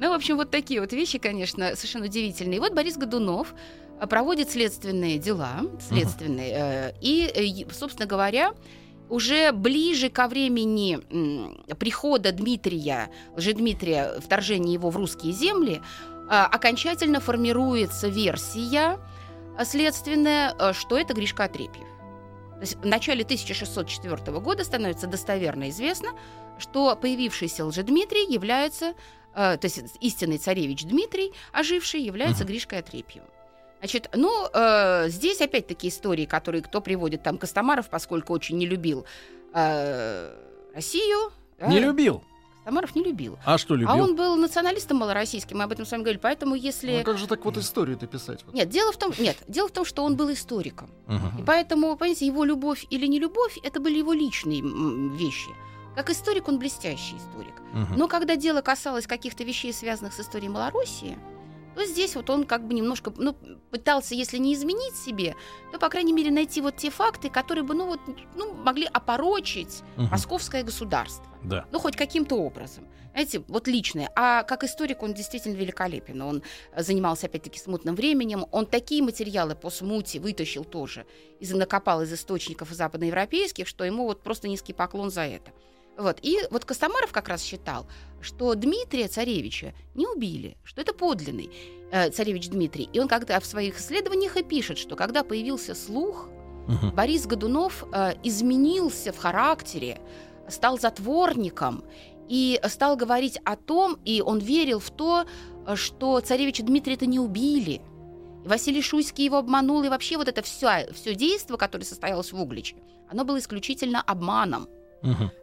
Ну, 0.00 0.10
в 0.10 0.12
общем, 0.12 0.36
вот 0.36 0.50
такие 0.50 0.80
вот 0.80 0.92
вещи, 0.92 1.18
конечно, 1.18 1.74
совершенно 1.74 2.04
удивительные. 2.04 2.58
И 2.58 2.60
вот 2.60 2.72
Борис 2.72 2.96
Годунов 2.96 3.52
э, 4.00 4.06
проводит 4.06 4.50
следственные 4.50 5.18
дела, 5.18 5.62
следственные, 5.88 6.52
э, 6.54 6.92
и, 7.00 7.64
э, 7.66 7.72
собственно 7.72 8.06
говоря, 8.06 8.52
уже 9.08 9.52
ближе 9.52 10.08
ко 10.08 10.28
времени 10.28 11.00
прихода 11.74 12.30
Дмитрия, 12.32 13.10
Лжедмитрия, 13.36 14.20
вторжения 14.20 14.72
его 14.74 14.90
в 14.90 14.96
русские 14.96 15.32
земли, 15.32 15.80
э, 15.80 16.17
окончательно 16.28 17.20
формируется 17.20 18.08
версия 18.08 18.98
э, 19.58 19.64
следственная, 19.64 20.54
э, 20.58 20.72
что 20.72 20.98
это 20.98 21.14
Гришка 21.14 21.44
Отрепьев. 21.44 21.86
То 22.54 22.60
есть 22.60 22.76
в 22.76 22.86
начале 22.86 23.24
1604 23.24 24.40
года 24.40 24.64
становится 24.64 25.06
достоверно 25.06 25.70
известно, 25.70 26.10
что 26.58 26.96
появившийся 26.96 27.64
Лжедмитрий 27.64 28.26
является, 28.32 28.94
э, 29.34 29.56
то 29.56 29.64
есть 29.64 29.80
истинный 30.00 30.38
царевич 30.38 30.84
Дмитрий, 30.84 31.32
оживший, 31.52 32.00
является 32.00 32.44
Мгм. 32.44 32.52
Гришкой 32.52 32.78
Отрепьевым. 32.80 33.28
Значит, 33.78 34.10
ну, 34.12 34.48
э, 34.52 35.08
здесь 35.08 35.40
опять-таки 35.40 35.88
истории, 35.88 36.24
которые 36.26 36.62
кто 36.62 36.80
приводит, 36.80 37.22
там, 37.22 37.38
Костомаров, 37.38 37.88
поскольку 37.88 38.32
очень 38.32 38.58
не 38.58 38.66
любил 38.66 39.06
э, 39.54 40.34
Россию. 40.74 41.30
Не 41.64 41.78
любил. 41.78 42.22
Костомаров 42.68 42.94
не 42.94 43.02
любил. 43.02 43.38
А 43.46 43.56
что 43.56 43.74
А 43.74 43.76
любил? 43.78 43.94
он 44.04 44.14
был 44.14 44.36
националистом 44.36 44.98
малороссийским, 44.98 45.56
мы 45.56 45.64
об 45.64 45.72
этом 45.72 45.86
с 45.86 45.90
вами 45.90 46.02
говорили, 46.02 46.20
поэтому 46.20 46.54
если... 46.54 46.92
Ну, 46.96 47.00
а 47.00 47.04
как 47.04 47.16
же 47.16 47.26
так 47.26 47.42
вот 47.46 47.56
историю-то 47.56 48.06
писать? 48.06 48.44
Вот? 48.44 48.54
Нет, 48.54 48.68
дело 48.68 48.92
в 48.92 48.98
том, 48.98 49.12
нет, 49.18 49.38
дело 49.48 49.68
в 49.68 49.72
том, 49.72 49.86
что 49.86 50.04
он 50.04 50.16
был 50.16 50.30
историком. 50.30 50.90
Мгм. 51.06 51.38
И 51.38 51.42
поэтому, 51.44 51.96
понимаете, 51.96 52.26
его 52.26 52.44
любовь 52.44 52.84
или 52.90 53.06
не 53.06 53.18
любовь, 53.18 53.56
это 53.62 53.80
были 53.80 53.98
его 53.98 54.12
личные 54.12 54.60
вещи. 55.16 55.48
Как 55.96 56.10
историк 56.10 56.46
он 56.48 56.58
блестящий 56.58 57.16
историк. 57.16 57.54
Мгм. 57.72 57.96
Но 57.96 58.06
когда 58.06 58.36
дело 58.36 58.60
касалось 58.60 59.06
каких-то 59.06 59.44
вещей, 59.44 59.72
связанных 59.72 60.12
с 60.12 60.20
историей 60.20 60.50
Малороссии, 60.50 61.16
то 61.74 61.86
здесь 61.86 62.16
вот 62.16 62.28
он 62.28 62.44
как 62.44 62.66
бы 62.66 62.74
немножко 62.74 63.12
ну, 63.16 63.34
пытался, 63.70 64.14
если 64.14 64.36
не 64.36 64.52
изменить 64.52 64.96
себе, 64.96 65.36
то, 65.72 65.78
по 65.78 65.88
крайней 65.88 66.12
мере, 66.12 66.30
найти 66.30 66.60
вот 66.60 66.76
те 66.76 66.90
факты, 66.90 67.30
которые 67.30 67.64
бы 67.64 67.72
ну, 67.74 67.86
вот, 67.86 68.00
ну, 68.34 68.52
могли 68.52 68.84
опорочить 68.92 69.82
Мгм. 69.96 70.08
московское 70.10 70.62
государство. 70.64 71.24
Да. 71.42 71.66
Ну, 71.72 71.78
хоть 71.78 71.96
каким-то 71.96 72.36
образом. 72.36 72.84
Знаете, 73.12 73.42
вот 73.48 73.66
личное. 73.66 74.10
А 74.14 74.42
как 74.44 74.64
историк 74.64 75.02
он 75.02 75.14
действительно 75.14 75.54
великолепен. 75.54 76.22
Он 76.22 76.42
занимался, 76.76 77.26
опять-таки, 77.26 77.58
смутным 77.58 77.94
временем. 77.94 78.46
Он 78.52 78.66
такие 78.66 79.02
материалы 79.02 79.54
по 79.54 79.70
смуте 79.70 80.20
вытащил 80.20 80.64
тоже. 80.64 81.06
И 81.40 81.52
накопал 81.52 82.02
из 82.02 82.12
источников 82.12 82.70
западноевропейских, 82.70 83.66
что 83.66 83.84
ему 83.84 84.04
вот 84.04 84.22
просто 84.22 84.48
низкий 84.48 84.72
поклон 84.72 85.10
за 85.10 85.22
это. 85.22 85.50
Вот. 85.96 86.18
И 86.22 86.38
вот 86.50 86.64
Костомаров 86.64 87.10
как 87.10 87.28
раз 87.28 87.42
считал, 87.42 87.88
что 88.20 88.54
Дмитрия 88.54 89.08
Царевича 89.08 89.74
не 89.94 90.06
убили, 90.06 90.56
что 90.62 90.80
это 90.80 90.94
подлинный 90.94 91.50
э, 91.90 92.10
царевич 92.10 92.48
Дмитрий. 92.48 92.88
И 92.92 93.00
он 93.00 93.08
когда 93.08 93.40
в 93.40 93.46
своих 93.46 93.80
исследованиях 93.80 94.36
и 94.36 94.44
пишет, 94.44 94.78
что 94.78 94.94
когда 94.94 95.24
появился 95.24 95.74
слух, 95.74 96.28
Мгм. 96.68 96.90
Борис 96.90 97.26
Годунов 97.26 97.86
э, 97.92 98.12
изменился 98.22 99.10
в 99.10 99.16
характере, 99.16 100.02
стал 100.48 100.78
затворником 100.78 101.84
и 102.28 102.60
стал 102.68 102.96
говорить 102.96 103.38
о 103.44 103.56
том, 103.56 103.98
и 104.04 104.22
он 104.24 104.38
верил 104.38 104.80
в 104.80 104.90
то, 104.90 105.24
что 105.74 106.20
царевича 106.20 106.62
Дмитрия-то 106.62 107.06
не 107.06 107.18
убили. 107.20 107.80
Василий 108.44 108.82
Шуйский 108.82 109.24
его 109.24 109.38
обманул, 109.38 109.82
и 109.82 109.88
вообще 109.88 110.16
вот 110.16 110.28
это 110.28 110.42
все, 110.42 110.88
все 110.92 111.14
действо, 111.14 111.56
которое 111.56 111.84
состоялось 111.84 112.32
в 112.32 112.40
Угличе, 112.40 112.76
оно 113.10 113.24
было 113.24 113.38
исключительно 113.38 114.00
обманом. 114.00 114.68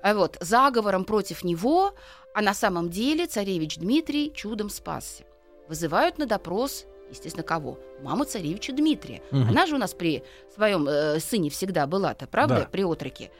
А 0.03 0.13
вот 0.13 0.37
заговором 0.41 1.05
против 1.05 1.43
него, 1.43 1.93
а 2.33 2.41
на 2.41 2.53
самом 2.53 2.89
деле 2.89 3.25
царевич 3.27 3.77
Дмитрий 3.77 4.31
чудом 4.33 4.69
спасся. 4.69 5.23
Вызывают 5.69 6.17
на 6.17 6.25
допрос, 6.25 6.85
естественно, 7.09 7.43
кого? 7.43 7.79
Маму 8.01 8.25
царевича 8.25 8.73
Дмитрия. 8.73 9.21
Мгм. 9.31 9.49
Она 9.49 9.65
же 9.65 9.75
у 9.75 9.77
нас 9.77 9.93
при 9.93 10.23
своем 10.53 10.87
э, 10.87 11.19
сыне 11.19 11.49
всегда 11.49 11.87
была-то, 11.87 12.27
правда, 12.27 12.59
Да. 12.61 12.65
при 12.69 12.83
отроке. 12.83 13.31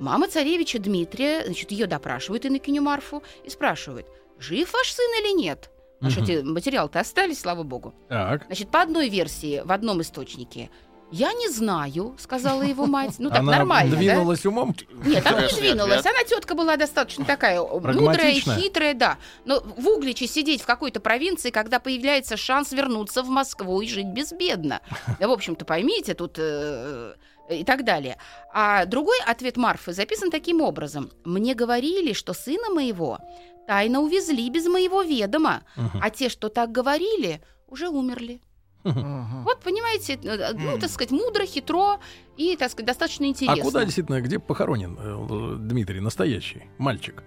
Мама 0.00 0.28
царевича 0.28 0.78
Дмитрия, 0.78 1.44
значит, 1.44 1.70
ее 1.70 1.86
допрашивают 1.86 2.46
инокиню 2.46 2.80
Марфу 2.80 3.22
и 3.44 3.50
спрашивают, 3.50 4.06
жив 4.38 4.72
ваш 4.72 4.92
сын 4.92 5.10
или 5.20 5.36
нет? 5.36 5.70
А 6.00 6.08
что, 6.08 6.22
эти 6.22 6.42
материалы-то 6.42 7.00
остались, 7.00 7.40
слава 7.40 7.62
богу. 7.62 7.94
Так. 8.08 8.46
Значит, 8.46 8.70
по 8.70 8.80
одной 8.80 9.10
версии, 9.10 9.60
в 9.62 9.70
одном 9.70 10.00
источнике, 10.00 10.70
я 11.12 11.32
не 11.34 11.48
знаю, 11.50 12.14
сказала 12.18 12.62
его 12.62 12.86
мать. 12.86 13.16
Ну, 13.18 13.28
так 13.28 13.40
Она 13.40 13.52
нормально, 13.52 13.90
да? 13.90 13.98
двинулась 13.98 14.46
умом. 14.46 14.74
Нет, 15.04 15.26
она 15.26 15.42
не 15.42 15.52
двинулась. 15.52 16.06
Она 16.06 16.24
тетка 16.24 16.54
была 16.54 16.76
достаточно 16.76 17.24
такая 17.24 17.60
э, 17.60 17.80
мудрая 17.80 18.30
и 18.30 18.40
хитрая, 18.40 18.94
да. 18.94 19.18
Но 19.44 19.60
в 19.60 19.88
Угличе 19.88 20.26
сидеть 20.26 20.62
в 20.62 20.66
какой-то 20.66 21.00
провинции, 21.00 21.50
когда 21.50 21.80
появляется 21.80 22.38
шанс 22.38 22.72
вернуться 22.72 23.22
в 23.22 23.28
Москву 23.28 23.80
и 23.82 23.88
жить 23.88 24.06
безбедно. 24.06 24.80
Да, 25.18 25.28
в 25.28 25.32
общем-то, 25.32 25.64
поймите, 25.64 26.14
тут 26.14 26.36
э, 26.38 27.14
и 27.50 27.64
так 27.64 27.84
далее. 27.84 28.16
А 28.52 28.84
другой 28.86 29.18
ответ 29.26 29.56
Марфы 29.56 29.92
записан 29.92 30.30
таким 30.30 30.60
образом. 30.60 31.10
«Мне 31.24 31.54
говорили, 31.54 32.12
что 32.12 32.32
сына 32.32 32.70
моего 32.70 33.18
тайно 33.66 34.00
увезли 34.00 34.48
без 34.50 34.66
моего 34.66 35.02
ведома, 35.02 35.62
Мгм. 35.76 36.00
а 36.02 36.10
те, 36.10 36.28
что 36.28 36.48
так 36.48 36.72
говорили, 36.72 37.40
уже 37.68 37.88
умерли». 37.88 38.40
Ага. 38.82 39.42
Вот, 39.44 39.60
понимаете, 39.60 40.18
э, 40.24 40.52
ну, 40.54 40.78
так 40.78 40.88
сказать, 40.90 41.10
мудро, 41.10 41.44
хитро 41.44 41.98
и, 42.38 42.56
так 42.56 42.70
сказать, 42.70 42.86
достаточно 42.86 43.26
А 43.26 43.28
интересно. 43.28 43.62
куда 43.62 43.84
действительно, 43.84 44.22
где 44.22 44.38
похоронен 44.38 44.96
э, 44.98 45.56
Дмитрий, 45.58 46.00
настоящий 46.00 46.62
мальчик? 46.78 47.22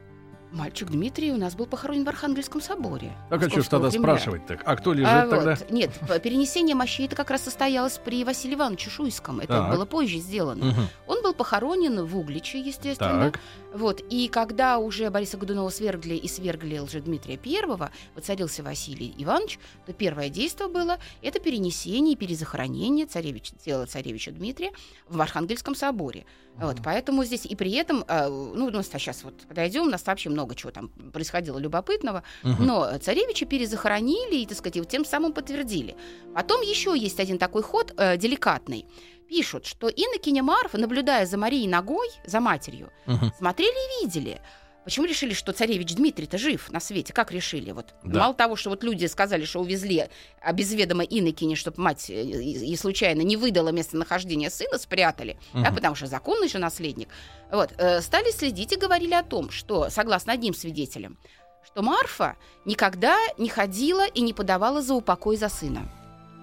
Мальчик 0.53 0.89
Дмитрий 0.91 1.31
у 1.31 1.37
нас 1.37 1.55
был 1.55 1.65
похоронен 1.65 2.05
в 2.05 2.09
Архангельском 2.09 2.61
соборе. 2.61 3.11
А 3.31 3.37
что 3.37 3.39
ж 3.39 3.43
Московского 3.55 3.81
тогда 3.81 3.89
Кремля. 3.89 4.07
спрашивать 4.17 4.45
так? 4.45 4.61
А 4.65 4.75
кто 4.75 4.93
лежит 4.93 5.07
А 5.11 5.27
тогда? 5.27 5.55
вот, 5.55 5.71
нет, 5.71 5.89
перенесение 6.21 6.75
мощей 6.75 7.07
это 7.07 7.15
как 7.15 7.31
раз 7.31 7.41
состоялось 7.43 7.97
при 7.97 8.23
Василии 8.23 8.53
Ивановиче 8.53 8.91
Шуйском. 8.91 9.39
Это 9.39 9.47
Так. 9.53 9.71
было 9.71 9.85
позже 9.85 10.19
сделано. 10.19 10.65
Мгм. 10.65 10.87
Он 11.07 11.23
был 11.23 11.33
похоронен 11.33 12.05
в 12.05 12.15
Угличе, 12.15 12.59
естественно. 12.59 13.31
Так. 13.31 13.39
Вот. 13.73 14.01
И 14.09 14.27
когда 14.27 14.77
уже 14.77 15.09
Бориса 15.09 15.37
Годунова 15.37 15.69
свергли 15.69 16.15
и 16.15 16.27
свергли 16.27 16.77
Лжедмитрия 16.77 17.37
Первого, 17.37 17.91
воцарился 18.15 18.63
Василий 18.63 19.13
Иванович, 19.17 19.59
то 19.85 19.93
первое 19.93 20.29
действие 20.29 20.69
было 20.69 20.99
это 21.21 21.39
перенесение 21.39 22.13
и 22.13 22.15
перезахоронение 22.15 23.05
царевич, 23.07 23.51
тела 23.63 23.85
царевича 23.85 24.31
Дмитрия 24.31 24.71
в 25.09 25.19
Архангельском 25.19 25.75
соборе. 25.75 26.25
Вот, 26.55 26.77
поэтому 26.83 27.23
здесь 27.23 27.47
и 27.47 27.55
при 27.55 27.71
этом, 27.71 28.05
э, 28.07 28.27
ну, 28.27 28.69
нас 28.69 28.87
сейчас 28.87 29.23
вот 29.23 29.33
подойдем, 29.47 29.83
у 29.83 29.89
нас 29.89 30.05
вообще 30.05 30.29
много 30.29 30.53
чего 30.53 30.71
там 30.71 30.89
происходило 30.89 31.57
любопытного, 31.57 32.21
Мгм. 32.43 32.65
но 32.65 32.97
царевича 32.99 33.47
перезахоронили 33.47 34.35
и, 34.35 34.45
так 34.45 34.57
сказать, 34.57 34.77
вот 34.77 34.87
тем 34.87 35.03
самым 35.03 35.33
подтвердили. 35.33 35.95
Потом 36.35 36.61
еще 36.61 36.95
есть 36.95 37.19
один 37.19 37.39
такой 37.39 37.63
ход 37.63 37.93
э, 37.97 38.17
деликатный. 38.17 38.85
Пишут, 39.33 39.65
что 39.65 39.87
инокиня 39.89 40.43
Марфа, 40.43 40.77
наблюдая 40.77 41.25
за 41.25 41.37
Марией 41.39 41.67
ногой, 41.67 42.07
за 42.23 42.39
матерью, 42.39 42.91
Мгм. 43.07 43.33
смотрели 43.35 43.71
и 43.71 44.05
видели. 44.05 44.39
Почему 44.83 45.07
решили, 45.07 45.33
что 45.33 45.53
царевич 45.53 45.95
Дмитрий-то 45.95 46.37
жив 46.37 46.71
на 46.71 46.79
свете? 46.79 47.13
Как 47.13 47.31
решили? 47.31 47.71
Вот 47.71 47.95
Да. 48.03 48.19
мало 48.19 48.35
того, 48.35 48.55
что 48.55 48.69
вот 48.69 48.83
люди 48.83 49.07
сказали, 49.07 49.45
что 49.45 49.59
увезли, 49.59 50.07
а 50.39 50.53
без 50.53 50.71
ведома 50.71 51.03
инокини, 51.03 51.55
чтобы 51.55 51.81
мать 51.81 52.11
э, 52.11 52.21
и, 52.23 52.73
и 52.73 52.75
случайно 52.75 53.21
не 53.23 53.35
выдала 53.35 53.69
местонахождение 53.69 54.51
сына, 54.51 54.77
спрятали, 54.77 55.39
да, 55.53 55.61
Мгм. 55.61 55.75
потому 55.75 55.95
что 55.95 56.05
законный 56.05 56.47
же 56.47 56.59
наследник. 56.59 57.07
Вот, 57.51 57.71
э, 57.79 58.01
стали 58.01 58.29
следить 58.29 58.73
и 58.73 58.75
говорили 58.75 59.15
о 59.15 59.23
том, 59.23 59.49
что, 59.49 59.89
согласно 59.89 60.33
одним 60.33 60.53
свидетелям, 60.53 61.17
что 61.65 61.81
Марфа 61.81 62.35
никогда 62.65 63.17
не 63.39 63.49
ходила 63.49 64.05
и 64.05 64.21
не 64.21 64.33
подавала 64.33 64.83
за 64.83 64.93
упокой 64.93 65.37
за 65.37 65.49
сына. 65.49 65.89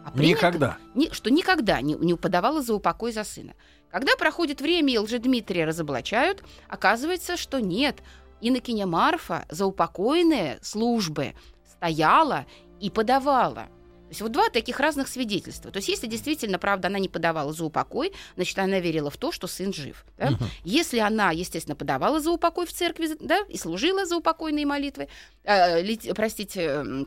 А 0.04 0.10
принято- 0.10 0.38
Никогда. 0.38 0.78
ни- 0.94 1.12
что 1.12 1.30
никогда 1.30 1.80
не, 1.80 1.94
не 1.94 2.14
подавала 2.14 2.62
за 2.62 2.74
упокой 2.74 3.12
за 3.12 3.24
сына. 3.24 3.54
Когда 3.90 4.16
проходит 4.16 4.60
время 4.60 4.94
и 4.94 4.98
Лжедмитрия 4.98 5.64
разоблачают, 5.66 6.42
оказывается, 6.68 7.36
что 7.36 7.60
нет. 7.60 8.02
Инокиня 8.40 8.86
Марфа 8.86 9.44
за 9.50 9.66
упокойные 9.66 10.58
службы 10.62 11.34
стояла 11.66 12.46
и 12.80 12.88
подавала. 12.88 13.68
То 14.10 14.12
есть 14.12 14.22
вот 14.22 14.32
два 14.32 14.48
таких 14.48 14.80
разных 14.80 15.06
свидетельства. 15.06 15.70
То 15.70 15.76
есть 15.76 15.88
если 15.88 16.08
действительно, 16.08 16.58
правда, 16.58 16.88
она 16.88 16.98
не 16.98 17.08
подавала 17.08 17.52
за 17.52 17.64
упокой, 17.64 18.12
значит, 18.34 18.58
она 18.58 18.80
верила 18.80 19.08
в 19.08 19.16
то, 19.16 19.30
что 19.30 19.46
сын 19.46 19.72
жив. 19.72 20.04
Да? 20.18 20.30
Uh-huh. 20.30 20.44
Если 20.64 20.98
она, 20.98 21.30
естественно, 21.30 21.76
подавала 21.76 22.18
за 22.18 22.32
упокой 22.32 22.66
в 22.66 22.72
церкви, 22.72 23.10
да, 23.20 23.44
и 23.48 23.56
служила 23.56 24.06
за 24.06 24.16
упокойные 24.16 24.66
молитвы, 24.66 25.06
э, 25.44 25.80
ли, 25.82 25.96
простите, 26.14 26.60
э, 26.62 27.04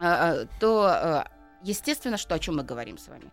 э, 0.00 0.46
то, 0.60 0.88
э, 0.88 1.24
естественно, 1.62 2.16
что 2.16 2.34
о 2.34 2.38
чем 2.38 2.56
мы 2.56 2.64
говорим 2.64 2.98
с 2.98 3.08
вами? 3.08 3.30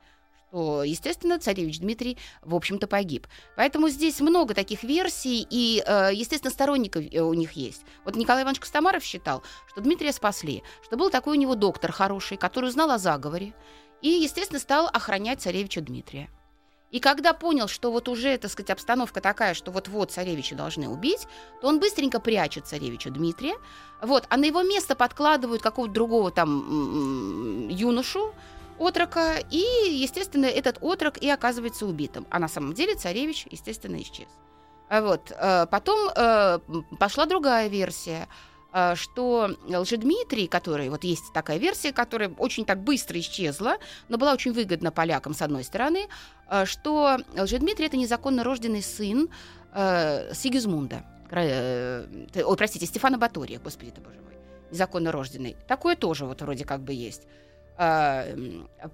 что, 0.51 0.83
естественно, 0.83 1.39
царевич 1.39 1.79
Дмитрий, 1.79 2.17
в 2.41 2.55
общем-то, 2.55 2.87
погиб. 2.87 3.27
Поэтому 3.55 3.89
здесь 3.89 4.19
много 4.19 4.53
таких 4.53 4.83
версий, 4.83 5.45
и, 5.49 5.83
э, 5.85 6.09
естественно, 6.13 6.51
сторонников 6.51 7.03
э, 7.11 7.19
у 7.21 7.33
них 7.33 7.51
есть. 7.53 7.83
Вот 8.03 8.15
Николай 8.15 8.43
Иванович 8.43 8.61
Костомаров 8.61 9.03
считал, 9.03 9.43
что 9.67 9.81
Дмитрия 9.81 10.11
спасли, 10.11 10.63
что 10.83 10.97
был 10.97 11.09
такой 11.09 11.37
у 11.37 11.39
него 11.39 11.55
доктор 11.55 11.91
хороший, 11.91 12.37
который 12.37 12.69
узнал 12.69 12.91
о 12.91 12.97
заговоре, 12.97 13.53
и, 14.01 14.09
естественно, 14.09 14.59
стал 14.59 14.87
охранять 14.87 15.41
царевича 15.41 15.81
Дмитрия. 15.81 16.29
И 16.91 16.99
когда 16.99 17.33
понял, 17.33 17.67
что 17.67 17.91
вот 17.91 18.07
уже, 18.07 18.37
так 18.37 18.51
сказать, 18.51 18.71
обстановка 18.71 19.21
такая, 19.21 19.53
что 19.53 19.71
вот-вот 19.71 20.11
царевича 20.11 20.55
должны 20.55 20.89
убить, 20.89 21.27
то 21.61 21.67
он 21.67 21.79
быстренько 21.79 22.19
прячет 22.19 22.67
царевича 22.67 23.11
Дмитрия, 23.11 23.55
вот, 24.01 24.25
а 24.29 24.37
на 24.37 24.45
его 24.45 24.63
место 24.63 24.95
подкладывают 24.95 25.61
какого-то 25.61 25.93
другого 25.93 26.31
там 26.31 27.67
юношу, 27.69 28.33
отрока, 28.79 29.37
и, 29.51 29.63
естественно, 29.91 30.45
этот 30.45 30.77
отрок 30.81 31.17
и 31.17 31.29
оказывается 31.29 31.85
убитым. 31.85 32.25
А 32.29 32.39
на 32.39 32.47
самом 32.47 32.73
деле 32.73 32.95
царевич, 32.95 33.45
естественно, 33.51 34.01
исчез. 34.01 34.27
А 34.89 35.01
вот. 35.01 35.31
Э, 35.31 35.67
потом 35.69 36.09
э, 36.15 36.59
пошла 36.97 37.25
другая 37.25 37.67
версия, 37.67 38.27
что 38.95 39.49
Лжедмитрий, 39.67 40.47
который, 40.47 40.89
вот 40.89 41.03
есть 41.03 41.33
такая 41.33 41.57
версия, 41.57 41.91
которая 41.91 42.29
очень 42.37 42.65
так 42.65 42.83
быстро 42.83 43.19
исчезла, 43.19 43.77
но 44.09 44.17
была 44.17 44.33
очень 44.33 44.53
выгодна 44.53 44.91
полякам 44.91 45.33
с 45.33 45.41
одной 45.41 45.63
стороны, 45.63 46.07
что 46.65 47.17
Лжедмитрий 47.35 47.87
это 47.87 47.97
незаконно 47.97 48.43
рожденный 48.43 48.83
сын 48.83 49.29
Сигизмунда. 49.73 51.03
Ой, 51.31 52.57
простите, 52.57 52.85
Стефана 52.85 53.17
Батория, 53.17 53.59
господи 53.59 53.91
ты 53.91 54.01
боже 54.01 54.19
мой, 54.21 54.33
незаконно 54.71 55.11
рожденный. 55.11 55.55
Такое 55.67 55.95
тоже 55.95 56.25
вот 56.25 56.41
вроде 56.41 56.65
как 56.65 56.81
бы 56.81 56.93
есть. 56.93 57.23
А, 57.81 58.25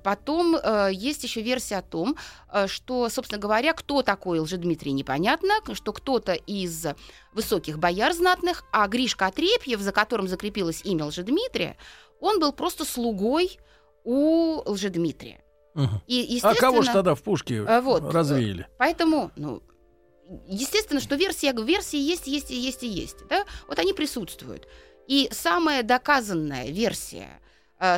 потом 0.03 0.55
э, 0.55 0.89
есть 0.93 1.23
еще 1.23 1.41
версия 1.41 1.77
о 1.77 1.81
том, 1.81 2.15
э, 2.53 2.67
что, 2.67 3.09
собственно 3.09 3.41
говоря, 3.41 3.73
кто 3.73 4.03
такой 4.03 4.37
Лжедмитрий, 4.37 4.91
непонятно, 4.91 5.55
что 5.73 5.91
кто-то 5.91 6.33
из 6.33 6.85
высоких 7.33 7.79
бояр 7.79 8.13
знатных, 8.13 8.63
а 8.71 8.87
Гришка 8.87 9.25
Отрепьев, 9.25 9.79
за 9.79 9.91
которым 9.91 10.27
закрепилось 10.27 10.81
имя 10.83 11.05
Лжедмитрия, 11.05 11.77
он 12.19 12.39
был 12.39 12.53
просто 12.53 12.85
слугой 12.85 13.57
у 14.03 14.61
Лжедмитрия. 14.69 15.43
Угу. 15.73 16.03
И, 16.05 16.39
а 16.43 16.53
кого 16.53 16.83
же 16.83 16.93
тогда 16.93 17.15
в 17.15 17.23
пушке 17.23 17.65
э, 17.67 17.81
вот, 17.81 18.13
развеяли? 18.13 18.67
Поэтому, 18.77 19.31
ну, 19.35 19.63
естественно, 20.47 20.99
что 20.99 21.15
версии, 21.15 21.51
версии 21.65 21.97
есть, 21.97 22.27
есть 22.27 22.51
и 22.51 22.55
есть 22.55 22.83
и 22.83 22.87
есть. 22.87 23.27
Да? 23.31 23.45
Вот 23.67 23.79
они 23.79 23.93
присутствуют. 23.93 24.67
И 25.07 25.27
самая 25.31 25.81
доказанная 25.81 26.67
версия 26.67 27.41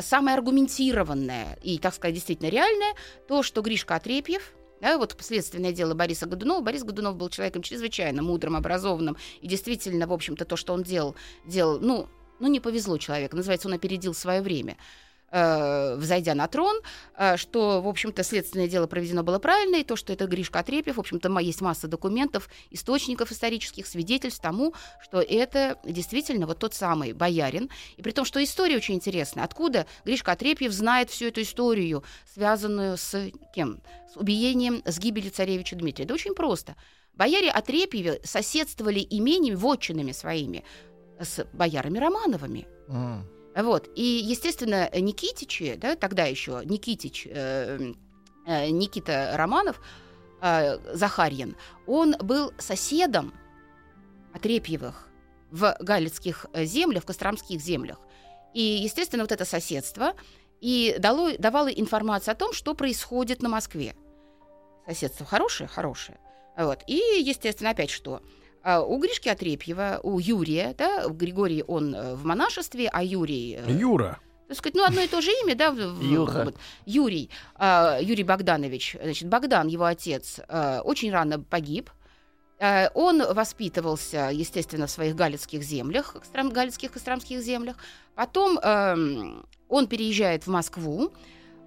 самое 0.02 0.36
аргументированное 0.36 1.58
и, 1.62 1.78
так 1.78 1.94
сказать, 1.94 2.14
действительно 2.14 2.48
реальное, 2.48 2.94
то, 3.26 3.42
что 3.42 3.62
Гришка 3.62 3.96
Отрепьев, 3.96 4.52
да, 4.80 4.98
вот 4.98 5.16
следственное 5.20 5.72
дело 5.72 5.94
Бориса 5.94 6.26
Годунова. 6.26 6.60
Борис 6.60 6.84
Годунов 6.84 7.16
был 7.16 7.28
человеком 7.28 7.62
чрезвычайно 7.62 8.22
мудрым, 8.22 8.56
образованным, 8.56 9.16
и 9.40 9.48
действительно, 9.48 10.06
в 10.06 10.12
общем-то, 10.12 10.44
то, 10.44 10.56
что 10.56 10.72
он 10.72 10.82
делал, 10.82 11.16
делал, 11.46 11.80
ну, 11.80 12.08
ну, 12.38 12.48
не 12.48 12.60
повезло 12.60 12.98
человеку. 12.98 13.36
Называется, 13.36 13.68
он 13.68 13.74
опередил 13.74 14.14
свое 14.14 14.40
время 14.40 14.76
э, 15.30 15.96
взойдя 15.96 16.34
на 16.34 16.46
трон, 16.48 16.80
э, 17.16 17.36
что, 17.36 17.80
в 17.80 17.88
общем-то, 17.88 18.22
следственное 18.22 18.68
дело 18.68 18.86
проведено 18.86 19.22
было 19.22 19.38
правильно, 19.38 19.76
и 19.76 19.84
то, 19.84 19.96
что 19.96 20.12
это 20.12 20.26
Гришка 20.26 20.60
Отрепьев, 20.60 20.96
в 20.96 21.00
общем-то, 21.00 21.38
есть 21.38 21.60
масса 21.60 21.88
документов, 21.88 22.48
источников 22.70 23.32
исторических, 23.32 23.86
свидетельств 23.86 24.40
тому, 24.40 24.74
что 25.00 25.20
это 25.20 25.78
действительно 25.84 26.46
вот 26.46 26.58
тот 26.58 26.74
самый 26.74 27.12
боярин. 27.12 27.70
И 27.96 28.02
при 28.02 28.10
том, 28.10 28.24
что 28.24 28.42
история 28.42 28.76
очень 28.76 28.94
интересна. 28.94 29.44
Откуда 29.44 29.86
Гришка 30.04 30.32
Отрепьев 30.32 30.72
знает 30.72 31.10
всю 31.10 31.26
эту 31.26 31.42
историю, 31.42 32.02
связанную 32.32 32.96
с 32.96 33.30
кем? 33.54 33.80
С 34.12 34.16
убиением, 34.16 34.82
с 34.84 34.98
гибелью 34.98 35.30
царевича 35.30 35.76
Дмитрия? 35.76 36.06
Да 36.06 36.14
очень 36.14 36.34
просто. 36.34 36.76
Бояре 37.14 37.50
Отрепьеве 37.50 38.20
соседствовали 38.24 39.04
имениями, 39.08 39.56
вотчинами 39.56 40.12
своими 40.12 40.64
с 41.20 41.44
боярами 41.52 41.98
Романовыми. 41.98 42.66
Mm. 42.88 43.37
Вот. 43.58 43.90
И, 43.96 44.02
естественно, 44.02 44.88
Никитичи, 44.94 45.74
да, 45.74 45.96
тогда 45.96 46.24
еще 46.24 46.62
Никитич, 46.64 47.26
э, 47.28 47.92
э, 48.46 48.70
Никита 48.70 49.32
Романов, 49.34 49.80
э, 50.40 50.78
Захарьин, 50.94 51.56
он 51.88 52.14
был 52.20 52.52
соседом 52.58 53.34
Отрепьевых 54.32 55.08
в 55.50 55.76
галицких 55.80 56.46
землях, 56.54 57.02
в 57.02 57.06
костромских 57.06 57.60
землях. 57.60 57.98
И, 58.54 58.60
естественно, 58.62 59.24
вот 59.24 59.32
это 59.32 59.44
соседство 59.44 60.12
и 60.60 60.94
дало, 61.00 61.32
давало 61.36 61.68
информацию 61.68 62.32
о 62.32 62.36
том, 62.36 62.52
что 62.52 62.74
происходит 62.74 63.42
на 63.42 63.48
Москве. 63.48 63.96
Соседство 64.86 65.26
хорошее? 65.26 65.68
Хорошее. 65.68 66.18
Вот. 66.56 66.84
И, 66.86 66.94
естественно, 66.96 67.70
опять 67.70 67.90
что? 67.90 68.22
А 68.68 68.82
у 68.82 68.98
Гришки 68.98 69.30
Отрепьева, 69.30 69.98
у 70.02 70.18
Юрия, 70.18 70.74
да, 70.76 71.08
Григорий 71.08 71.64
он 71.66 71.94
э, 71.94 72.14
в 72.14 72.26
монашестве, 72.26 72.90
а 72.92 73.02
Юрий... 73.02 73.58
Э, 73.66 73.72
Юра. 73.72 74.18
Так 74.46 74.58
сказать, 74.58 74.74
ну, 74.74 74.84
одно 74.84 75.00
и 75.00 75.08
то 75.08 75.22
же 75.22 75.30
имя, 75.42 75.54
да, 75.54 75.68
Юра. 76.02 76.44
Вот, 76.44 76.56
Юрий, 76.84 77.30
э, 77.58 77.98
Юрий 78.02 78.24
Богданович, 78.24 78.98
значит, 79.02 79.26
Богдан, 79.26 79.68
его 79.68 79.86
отец, 79.86 80.40
э, 80.46 80.80
очень 80.84 81.10
рано 81.10 81.40
погиб, 81.40 81.88
э, 82.58 82.90
он 82.92 83.22
воспитывался, 83.32 84.28
естественно, 84.30 84.86
в 84.86 84.90
своих 84.90 85.16
галицких 85.16 85.62
землях, 85.62 86.14
галицких 86.34 86.92
костромских 86.92 87.40
землях. 87.40 87.76
Потом 88.16 88.58
э, 88.58 89.42
он 89.70 89.86
переезжает 89.86 90.46
в 90.46 90.50
Москву, 90.50 91.10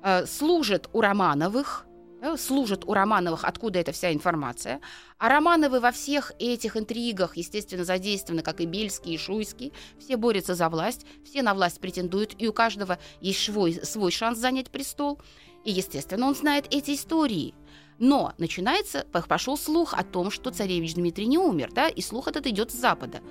э, 0.04 0.28
служит 0.28 0.88
у 0.94 1.02
Романовых, 1.02 1.88
служат 2.38 2.86
у 2.86 2.94
Романовых, 2.94 3.44
откуда 3.44 3.80
эта 3.80 3.92
вся 3.92 4.14
информация. 4.14 4.80
А 5.18 5.30
Романовы 5.30 5.80
во 5.80 5.92
всех 5.92 6.32
этих 6.40 6.78
интригах, 6.78 7.38
естественно, 7.38 7.84
задействованы, 7.84 8.44
как 8.44 8.62
и 8.62 8.66
Бельский, 8.66 9.16
и 9.16 9.18
Шуйский. 9.18 9.74
Все 10.00 10.18
борются 10.18 10.56
за 10.56 10.70
власть, 10.70 11.06
все 11.26 11.42
на 11.42 11.54
власть 11.54 11.80
претендуют, 11.80 12.36
и 12.38 12.48
у 12.48 12.54
каждого 12.54 13.00
есть 13.22 13.44
свой, 13.44 13.74
свой 13.74 14.12
шанс 14.12 14.38
занять 14.38 14.70
престол. 14.70 15.20
И, 15.64 15.72
естественно, 15.72 16.28
он 16.28 16.36
знает 16.36 16.68
эти 16.72 16.96
истории. 16.96 17.54
Но 18.00 18.34
начинается, 18.40 19.06
пошел 19.12 19.58
слух 19.58 19.94
о 19.94 20.04
том, 20.04 20.32
что 20.32 20.50
царевич 20.50 20.96
Дмитрий 20.96 21.28
не 21.28 21.38
умер, 21.38 21.72
да, 21.72 21.88
и 21.88 22.02
слух 22.02 22.28
этот 22.28 22.48
идет 22.48 22.72
с 22.72 22.76
запада. 22.76 23.22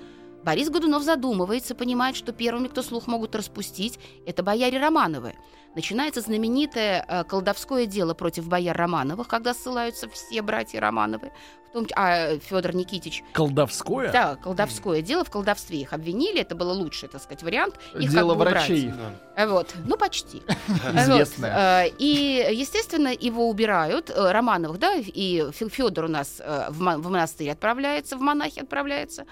Борис 0.43 0.69
Годунов 0.69 1.03
задумывается, 1.03 1.75
понимает, 1.75 2.15
что 2.15 2.31
первыми, 2.31 2.67
кто 2.67 2.81
слух 2.81 3.07
могут 3.07 3.35
распустить, 3.35 3.99
это 4.25 4.43
бояре 4.43 4.79
Романовы. 4.79 5.35
Начинается 5.75 6.19
знаменитое 6.19 7.05
э, 7.07 7.23
колдовское 7.23 7.85
дело 7.85 8.13
против 8.13 8.47
бояр 8.47 8.75
Романовых, 8.75 9.29
когда 9.29 9.53
ссылаются 9.53 10.09
все 10.09 10.41
братья 10.41 10.81
Романовы, 10.81 11.31
в 11.69 11.73
том, 11.73 11.87
а 11.95 12.37
Федор 12.39 12.75
Никитич. 12.75 13.23
Колдовское? 13.31 14.11
Да, 14.11 14.35
колдовское 14.35 15.01
дело. 15.01 15.23
В 15.23 15.29
колдовстве 15.29 15.79
их 15.79 15.93
обвинили. 15.93 16.41
Это 16.41 16.55
было 16.55 16.73
лучший, 16.73 17.07
так 17.07 17.21
сказать, 17.21 17.43
вариант. 17.43 17.75
Их 17.97 18.11
дело 18.11 18.35
как 18.35 18.39
бы 18.39 18.43
врачей. 18.43 18.91
Да. 19.37 19.47
Вот, 19.47 19.73
ну 19.85 19.95
почти. 19.95 20.43
Известное. 20.93 21.85
Вот. 21.85 21.93
Э, 21.93 21.95
и, 21.97 22.47
естественно, 22.51 23.13
его 23.17 23.47
убирают, 23.47 24.09
э, 24.09 24.31
Романовых, 24.31 24.77
да, 24.77 24.95
и 24.97 25.49
Федор 25.53 26.05
у 26.05 26.09
нас 26.09 26.41
э, 26.43 26.65
в 26.69 26.81
монастырь 26.81 27.49
отправляется, 27.49 28.17
в 28.17 28.19
монахи 28.19 28.59
отправляется. 28.59 29.25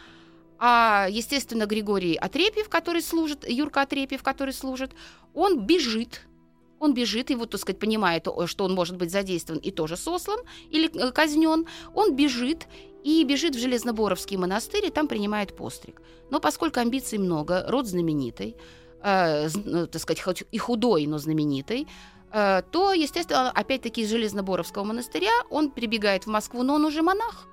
А, 0.59 1.07
естественно, 1.09 1.65
Григорий 1.65 2.15
Отрепьев, 2.15 2.69
который 2.69 3.01
служит, 3.01 3.47
Юрка 3.49 3.81
Отрепьев, 3.81 4.21
который 4.23 4.53
служит, 4.53 4.91
он 5.33 5.65
бежит 5.65 6.21
он 6.79 6.93
бежит, 6.93 7.29
и 7.29 7.35
вот, 7.35 7.51
так 7.51 7.59
сказать, 7.59 7.79
понимает, 7.79 8.27
что 8.45 8.63
он 8.63 8.73
может 8.73 8.97
быть 8.97 9.11
задействован 9.11 9.59
и 9.59 9.71
тоже 9.71 9.97
сослан 9.97 10.39
или 10.69 10.87
казнен. 11.11 11.65
Он 11.93 12.15
бежит 12.15 12.67
и 13.03 13.23
бежит 13.23 13.55
в 13.55 13.59
Железноборовский 13.59 14.37
монастырь, 14.37 14.85
и 14.85 14.89
там 14.89 15.07
принимает 15.07 15.55
постриг. 15.55 16.01
Но 16.31 16.39
поскольку 16.39 16.79
амбиций 16.79 17.17
много, 17.17 17.65
род 17.67 17.85
знаменитый, 17.87 18.55
э, 19.03 19.49
ну, 19.65 19.87
так 19.87 20.01
сказать, 20.01 20.21
хоть 20.21 20.43
и 20.51 20.57
худой, 20.57 21.05
но 21.07 21.17
знаменитый, 21.17 21.87
э, 22.31 22.61
то, 22.71 22.93
естественно, 22.93 23.51
опять-таки 23.51 24.01
из 24.01 24.09
Железноборовского 24.09 24.83
монастыря 24.83 25.31
он 25.49 25.71
прибегает 25.71 26.25
в 26.25 26.29
Москву, 26.29 26.63
но 26.63 26.75
он 26.75 26.85
уже 26.85 27.01
монах. 27.01 27.47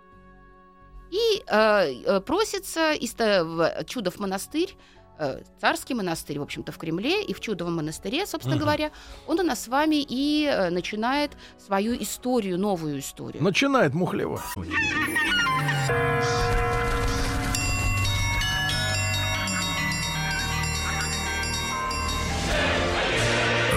И 1.11 1.43
э, 1.47 2.03
э 2.05 2.21
просится 2.21 2.93
из, 2.93 3.15
в 3.15 3.85
Чудов 3.87 4.19
монастырь, 4.19 4.77
э, 5.19 5.43
царский 5.61 5.95
монастырь, 5.95 6.39
в 6.39 6.43
общем-то, 6.43 6.73
в 6.73 6.79
Кремле, 6.79 7.25
и 7.25 7.33
в 7.33 7.41
Чудовом 7.41 7.77
монастыре, 7.77 8.27
собственно 8.27 8.57
угу. 8.57 8.65
говоря, 8.65 8.91
он 9.27 9.41
у 9.41 9.43
нас 9.43 9.65
с 9.65 9.69
вами 9.69 10.05
и 10.07 10.45
э, 10.45 10.71
начинает 10.71 11.33
свою 11.65 11.95
историю, 12.01 12.59
новую 12.59 12.99
историю. 12.99 13.43
Начинает 13.43 13.95
Мухлева. 13.95 14.43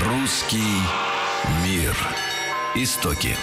Русский 0.06 0.82
мир. 1.64 1.96
Истоки. 2.76 3.36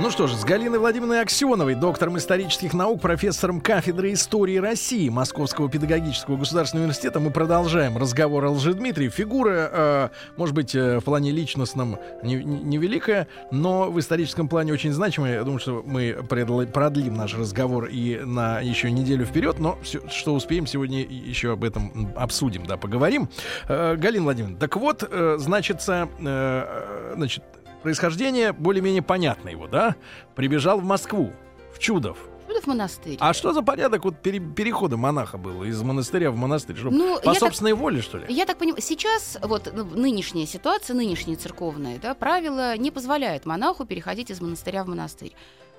Ну 0.00 0.10
что 0.10 0.26
ж, 0.26 0.32
с 0.32 0.44
Галиной 0.44 0.80
Владимировной 0.80 1.20
Аксеновой, 1.20 1.76
доктором 1.76 2.18
исторических 2.18 2.74
наук, 2.74 3.00
профессором 3.00 3.60
кафедры 3.60 4.12
истории 4.12 4.56
России 4.56 5.08
Московского 5.08 5.70
педагогического 5.70 6.36
государственного 6.36 6.86
университета 6.86 7.20
мы 7.20 7.30
продолжаем 7.30 7.96
разговор 7.96 8.44
о 8.44 8.50
Лжедмитрии. 8.50 9.08
Фигура, 9.08 9.70
э, 9.72 10.08
может 10.36 10.52
быть, 10.52 10.74
э, 10.74 10.98
в 10.98 11.04
плане 11.04 11.30
личностном 11.30 11.96
невеликая, 12.24 13.28
не 13.52 13.56
но 13.56 13.88
в 13.88 14.00
историческом 14.00 14.48
плане 14.48 14.72
очень 14.72 14.92
значимая. 14.92 15.34
Я 15.34 15.44
думаю, 15.44 15.60
что 15.60 15.84
мы 15.86 16.18
продлим 16.28 17.14
наш 17.14 17.38
разговор 17.38 17.84
и 17.84 18.16
на 18.16 18.58
еще 18.58 18.90
неделю 18.90 19.24
вперед, 19.24 19.60
но 19.60 19.78
все, 19.84 20.00
что 20.08 20.34
успеем, 20.34 20.66
сегодня 20.66 21.02
еще 21.02 21.52
об 21.52 21.62
этом 21.62 22.12
обсудим, 22.16 22.66
да, 22.66 22.76
поговорим. 22.76 23.28
Э, 23.68 23.94
Галина 23.94 24.24
Владимировна, 24.24 24.58
так 24.58 24.76
вот, 24.76 25.08
э, 25.08 25.36
значится, 25.38 26.08
э, 26.18 27.12
значит, 27.14 27.44
происхождение 27.84 28.54
более-менее 28.54 29.02
понятно 29.02 29.50
его, 29.50 29.68
да? 29.68 29.94
Прибежал 30.34 30.80
в 30.80 30.84
Москву, 30.84 31.32
в 31.72 31.78
Чудов. 31.78 32.16
Чудов 32.48 32.66
монастырь. 32.66 33.18
А 33.20 33.34
что 33.34 33.52
за 33.52 33.60
порядок 33.60 34.04
вот 34.04 34.22
пере- 34.22 34.40
перехода 34.40 34.96
монаха 34.96 35.36
был 35.36 35.64
из 35.64 35.82
монастыря 35.82 36.30
в 36.30 36.36
монастырь? 36.36 36.76
Что, 36.76 36.90
ну, 36.90 37.20
по 37.20 37.34
собственной 37.34 37.72
так, 37.72 37.80
воле, 37.80 38.00
что 38.00 38.18
ли? 38.18 38.24
Я 38.30 38.46
так 38.46 38.56
понимаю, 38.56 38.80
сейчас 38.80 39.38
вот 39.42 39.70
нынешняя 39.94 40.46
ситуация, 40.46 40.94
нынешняя 40.94 41.36
церковная, 41.36 41.98
да, 41.98 42.14
правила 42.14 42.74
не 42.78 42.90
позволяют 42.90 43.44
монаху 43.44 43.84
переходить 43.84 44.30
из 44.30 44.40
монастыря 44.40 44.82
в 44.84 44.88
монастырь. 44.88 45.34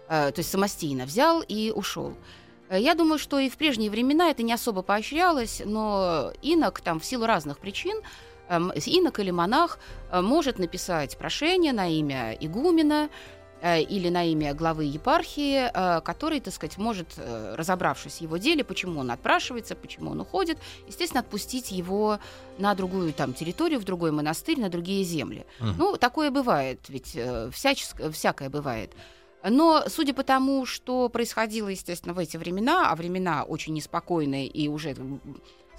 Э, 0.07 0.31
то 0.31 0.39
есть 0.39 0.51
самостийно 0.51 1.05
взял 1.05 1.41
и 1.41 1.71
ушел. 1.71 2.13
Э, 2.69 2.79
я 2.79 2.93
думаю, 2.93 3.17
что 3.17 3.39
и 3.39 3.49
в 3.49 3.57
прежние 3.57 3.89
времена 3.89 4.29
это 4.29 4.43
не 4.43 4.53
особо 4.53 4.83
поощрялось, 4.83 5.63
но 5.65 6.31
инок 6.43 6.81
там 6.81 6.99
в 6.99 7.05
силу 7.05 7.25
разных 7.25 7.57
причин 7.57 7.99
инок 8.49 9.19
или 9.19 9.31
монах 9.31 9.79
э, 10.11 10.21
может 10.21 10.59
написать 10.59 11.17
прошение 11.17 11.73
на 11.73 11.87
имя 11.87 12.33
игумена 12.33 13.09
э, 13.61 13.81
или 13.81 14.09
на 14.09 14.23
имя 14.23 14.53
главы 14.53 14.85
епархии, 14.85 15.69
э, 15.73 16.01
который, 16.01 16.39
так 16.39 16.53
сказать, 16.53 16.77
может, 16.77 17.07
разобравшись 17.17 18.17
в 18.17 18.21
его 18.21 18.37
деле, 18.37 18.63
почему 18.63 18.99
он 18.99 19.11
отпрашивается, 19.11 19.75
почему 19.75 20.11
он 20.11 20.21
уходит, 20.21 20.57
естественно, 20.87 21.21
отпустить 21.21 21.71
его 21.71 22.19
на 22.57 22.75
другую 22.75 23.13
там 23.13 23.33
территорию, 23.33 23.79
в 23.79 23.83
другой 23.83 24.11
монастырь, 24.11 24.59
на 24.59 24.69
другие 24.69 25.03
земли. 25.03 25.45
Uh-huh. 25.59 25.73
Ну, 25.77 25.97
такое 25.97 26.31
бывает, 26.31 26.79
ведь 26.87 27.17
всяческ, 27.51 28.11
всякое 28.11 28.49
бывает. 28.49 28.91
Но 29.47 29.83
судя 29.87 30.13
по 30.13 30.23
тому, 30.23 30.65
что 30.65 31.07
происходило, 31.09 31.69
естественно, 31.69 32.15
в 32.15 32.19
эти 32.19 32.35
времена, 32.35 32.89
а 32.89 32.95
времена 32.95 33.43
очень 33.43 33.73
неспокойные 33.73 34.47
и 34.47 34.67
уже 34.67 34.95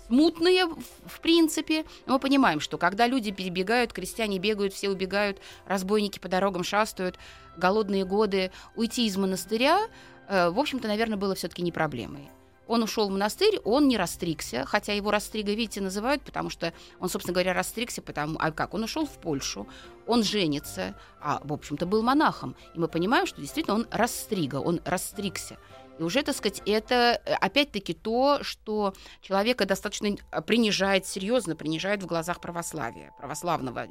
смутные, 0.06 0.66
в 0.66 1.20
принципе. 1.20 1.84
Мы 2.06 2.18
понимаем, 2.18 2.60
что 2.60 2.78
когда 2.78 3.06
люди 3.06 3.30
перебегают, 3.30 3.92
крестьяне 3.92 4.38
бегают, 4.38 4.72
все 4.72 4.88
убегают, 4.90 5.38
разбойники 5.66 6.18
по 6.18 6.28
дорогам 6.28 6.64
шастают, 6.64 7.18
голодные 7.56 8.04
годы, 8.04 8.50
уйти 8.74 9.06
из 9.06 9.16
монастыря, 9.16 9.86
э, 10.28 10.50
в 10.50 10.58
общем-то, 10.58 10.88
наверное, 10.88 11.16
было 11.16 11.34
все-таки 11.34 11.62
не 11.62 11.72
проблемой. 11.72 12.30
Он 12.66 12.82
ушел 12.82 13.08
в 13.08 13.12
монастырь, 13.12 13.60
он 13.64 13.86
не 13.86 13.96
растригся, 13.96 14.64
хотя 14.66 14.92
его 14.92 15.12
растрига, 15.12 15.52
видите, 15.52 15.80
называют, 15.80 16.22
потому 16.22 16.50
что 16.50 16.72
он, 16.98 17.08
собственно 17.08 17.32
говоря, 17.32 17.52
растригся, 17.54 18.02
потому, 18.02 18.38
а 18.40 18.50
как, 18.50 18.74
он 18.74 18.82
ушел 18.82 19.06
в 19.06 19.18
Польшу, 19.20 19.68
он 20.06 20.24
женится, 20.24 20.98
а, 21.20 21.40
в 21.44 21.52
общем-то, 21.52 21.86
был 21.86 22.02
монахом. 22.02 22.56
И 22.74 22.78
мы 22.80 22.88
понимаем, 22.88 23.26
что 23.26 23.40
действительно 23.40 23.76
он 23.76 23.86
растрига, 23.90 24.56
он 24.56 24.80
растригся. 24.84 25.58
И 25.98 26.02
уже, 26.02 26.22
так 26.22 26.36
сказать, 26.36 26.62
это 26.66 27.20
э, 27.24 27.34
опять-таки 27.34 27.94
то, 27.94 28.42
что 28.42 28.94
человека 29.22 29.64
достаточно 29.64 30.08
э, 30.08 30.42
принижает, 30.42 31.06
серьезно 31.06 31.56
принижает 31.56 32.02
в 32.02 32.06
глазах 32.06 32.40
православия, 32.40 33.12
православного 33.18 33.86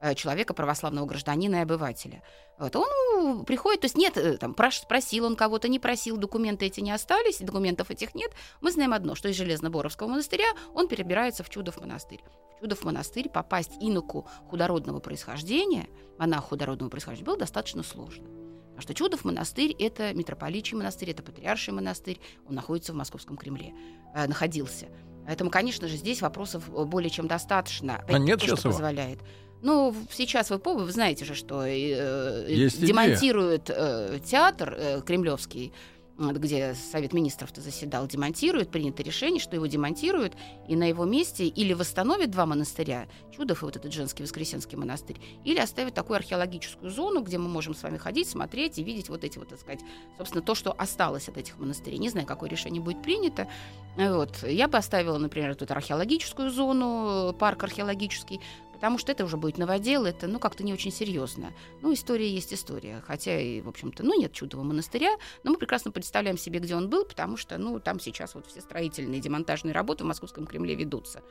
э, 0.00 0.14
человека, 0.14 0.54
православного 0.54 1.06
гражданина 1.06 1.56
и 1.56 1.60
обывателя. 1.60 2.22
Вот 2.58 2.76
он 2.76 3.44
приходит, 3.44 3.82
то 3.82 3.84
есть 3.86 3.96
нет, 3.96 4.38
там, 4.40 4.54
просил 4.54 5.24
он 5.24 5.36
кого-то, 5.36 5.68
не 5.68 5.78
просил, 5.78 6.16
документы 6.16 6.66
эти 6.66 6.80
не 6.80 6.92
остались, 6.92 7.38
документов 7.38 7.90
этих 7.90 8.14
нет. 8.14 8.32
Мы 8.60 8.70
знаем 8.70 8.92
одно, 8.92 9.14
что 9.14 9.28
из 9.28 9.36
Железноборовского 9.36 10.08
монастыря 10.08 10.48
он 10.74 10.88
перебирается 10.88 11.42
в 11.42 11.50
Чудов 11.50 11.80
монастырь. 11.80 12.20
В 12.56 12.60
Чудов 12.60 12.84
монастырь 12.84 13.28
попасть 13.28 13.72
иноку 13.80 14.28
худородного 14.48 15.00
происхождения, 15.00 15.88
монаху 16.18 16.50
худородного 16.50 16.90
происхождения, 16.90 17.26
было 17.26 17.38
достаточно 17.38 17.82
сложно. 17.82 18.47
Потому 18.78 18.94
что 18.94 18.94
Чудов 18.94 19.24
монастырь— 19.24 19.74
это 19.80 20.14
митрополичий 20.14 20.76
монастырь, 20.76 21.10
это 21.10 21.24
патриарший 21.24 21.74
монастырь, 21.74 22.20
он 22.48 22.54
находится 22.54 22.92
в 22.92 22.94
Московском 22.94 23.36
Кремле, 23.36 23.74
э, 24.14 24.28
находился. 24.28 24.86
Поэтому, 25.26 25.50
конечно 25.50 25.88
же, 25.88 25.96
здесь 25.96 26.22
вопросов 26.22 26.62
э, 26.68 26.84
более 26.84 27.10
чем 27.10 27.26
достаточно. 27.26 28.04
А 28.06 28.18
нет 28.18 28.38
то, 28.38 28.46
сейчас 28.46 28.60
что 28.60 28.68
его? 28.68 28.78
позволяет. 28.78 29.18
Ну, 29.62 29.92
сейчас 30.12 30.50
вы, 30.50 30.58
вы 30.58 30.92
знаете 30.92 31.24
же, 31.24 31.34
что 31.34 31.64
э, 31.66 32.46
демонтирует 32.46 33.68
э, 33.68 34.20
театр 34.24 34.76
э, 34.78 35.00
кремлевский 35.04 35.72
где 36.18 36.74
Совет 36.74 37.12
Министров-то 37.12 37.60
заседал, 37.60 38.06
демонтирует, 38.06 38.70
принято 38.70 39.02
решение, 39.02 39.40
что 39.40 39.54
его 39.54 39.66
демонтируют, 39.66 40.34
и 40.66 40.74
на 40.74 40.84
его 40.84 41.04
месте 41.04 41.46
или 41.46 41.72
восстановят 41.72 42.30
два 42.30 42.44
монастыря, 42.44 43.06
Чудов 43.30 43.62
и 43.62 43.64
вот 43.64 43.76
этот 43.76 43.92
женский 43.92 44.24
Воскресенский 44.24 44.76
монастырь, 44.76 45.16
или 45.44 45.58
оставят 45.58 45.94
такую 45.94 46.16
археологическую 46.16 46.90
зону, 46.90 47.22
где 47.22 47.38
мы 47.38 47.48
можем 47.48 47.74
с 47.74 47.82
вами 47.82 47.98
ходить, 47.98 48.28
смотреть 48.28 48.78
и 48.78 48.82
видеть 48.82 49.08
вот 49.08 49.22
эти 49.22 49.38
вот, 49.38 49.48
так 49.48 49.60
сказать, 49.60 49.80
собственно, 50.16 50.42
то, 50.42 50.54
что 50.54 50.72
осталось 50.72 51.28
от 51.28 51.36
этих 51.36 51.56
монастырей. 51.58 51.98
Не 51.98 52.08
знаю, 52.08 52.26
какое 52.26 52.50
решение 52.50 52.82
будет 52.82 53.00
принято. 53.02 53.48
Вот. 53.96 54.42
Я 54.42 54.68
бы 54.68 54.78
оставила, 54.78 55.18
например, 55.18 55.50
эту 55.50 55.72
археологическую 55.72 56.50
зону, 56.50 57.34
парк 57.38 57.62
археологический, 57.62 58.40
потому 58.78 58.96
что 58.96 59.10
это 59.10 59.24
уже 59.24 59.36
будет 59.36 59.58
новодел, 59.58 60.04
это, 60.04 60.28
ну, 60.28 60.38
как-то 60.38 60.62
не 60.62 60.72
очень 60.72 60.92
серьезно. 60.92 61.52
Ну, 61.82 61.92
история 61.92 62.30
есть 62.30 62.54
история, 62.54 63.02
хотя 63.04 63.40
и, 63.40 63.60
в 63.60 63.68
общем-то, 63.68 64.04
ну, 64.04 64.16
нет 64.16 64.32
чудового 64.32 64.64
монастыря, 64.64 65.16
но 65.42 65.50
мы 65.50 65.56
прекрасно 65.56 65.90
представляем 65.90 66.38
себе, 66.38 66.60
где 66.60 66.76
он 66.76 66.88
был, 66.88 67.04
потому 67.04 67.36
что, 67.36 67.58
ну, 67.58 67.80
там 67.80 67.98
сейчас 67.98 68.36
вот 68.36 68.46
все 68.46 68.60
строительные, 68.60 69.20
демонтажные 69.20 69.74
работы 69.74 70.04
в 70.04 70.06
Московском 70.06 70.46
Кремле 70.46 70.76
ведутся. 70.76 71.22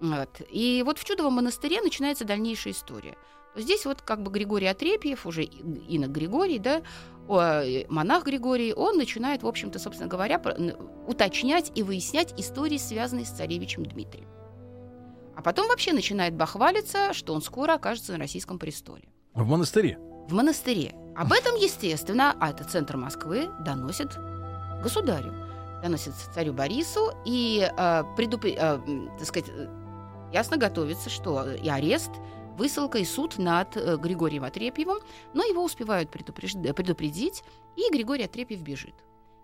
Вот. 0.00 0.42
И 0.50 0.82
вот 0.84 0.98
в 0.98 1.04
Чудовом 1.04 1.34
монастыре 1.34 1.80
начинается 1.80 2.24
дальнейшая 2.24 2.72
история. 2.72 3.16
Здесь 3.54 3.86
вот 3.86 4.02
как 4.02 4.24
бы 4.24 4.32
Григорий 4.32 4.66
Отрепьев, 4.66 5.26
уже 5.26 5.44
инок 5.44 6.10
Григорий, 6.10 6.58
да, 6.58 6.82
монах 7.88 8.24
Григорий, 8.24 8.74
он 8.74 8.98
начинает, 8.98 9.44
в 9.44 9.46
общем-то, 9.46 9.78
собственно 9.78 10.08
говоря, 10.08 10.42
уточнять 11.06 11.70
и 11.76 11.84
выяснять 11.84 12.34
истории, 12.36 12.78
связанные 12.78 13.26
с 13.26 13.30
царевичем 13.30 13.86
Дмитрием. 13.86 14.28
А 15.36 15.42
потом 15.42 15.68
вообще 15.68 15.92
начинает 15.92 16.34
бахвалиться, 16.34 17.12
что 17.12 17.34
он 17.34 17.42
скоро 17.42 17.74
окажется 17.74 18.12
на 18.12 18.18
российском 18.18 18.58
престоле. 18.58 19.04
В 19.34 19.46
монастыре? 19.46 19.98
В 20.28 20.32
монастыре. 20.32 20.94
Об 21.14 21.32
этом, 21.32 21.54
естественно, 21.56 22.34
а 22.40 22.50
это 22.50 22.64
центр 22.64 22.96
Москвы, 22.96 23.48
доносит 23.60 24.08
государю. 24.82 25.34
Доносит 25.82 26.14
царю 26.34 26.54
Борису 26.54 27.12
и, 27.26 27.70
э, 27.70 28.02
предуп... 28.16 28.46
э, 28.46 28.80
так 29.18 29.26
сказать, 29.26 29.50
ясно 30.32 30.56
готовится, 30.56 31.10
что 31.10 31.52
и 31.52 31.68
арест, 31.68 32.10
высылка 32.56 32.98
и 32.98 33.04
суд 33.04 33.36
над 33.36 33.76
э, 33.76 33.98
Григорием 33.98 34.44
Отрепьевым, 34.44 34.98
но 35.34 35.44
его 35.44 35.62
успевают 35.62 36.10
предупреж... 36.10 36.54
предупредить, 36.54 37.42
и 37.76 37.90
Григорий 37.92 38.24
Отрепьев 38.24 38.62
бежит. 38.62 38.94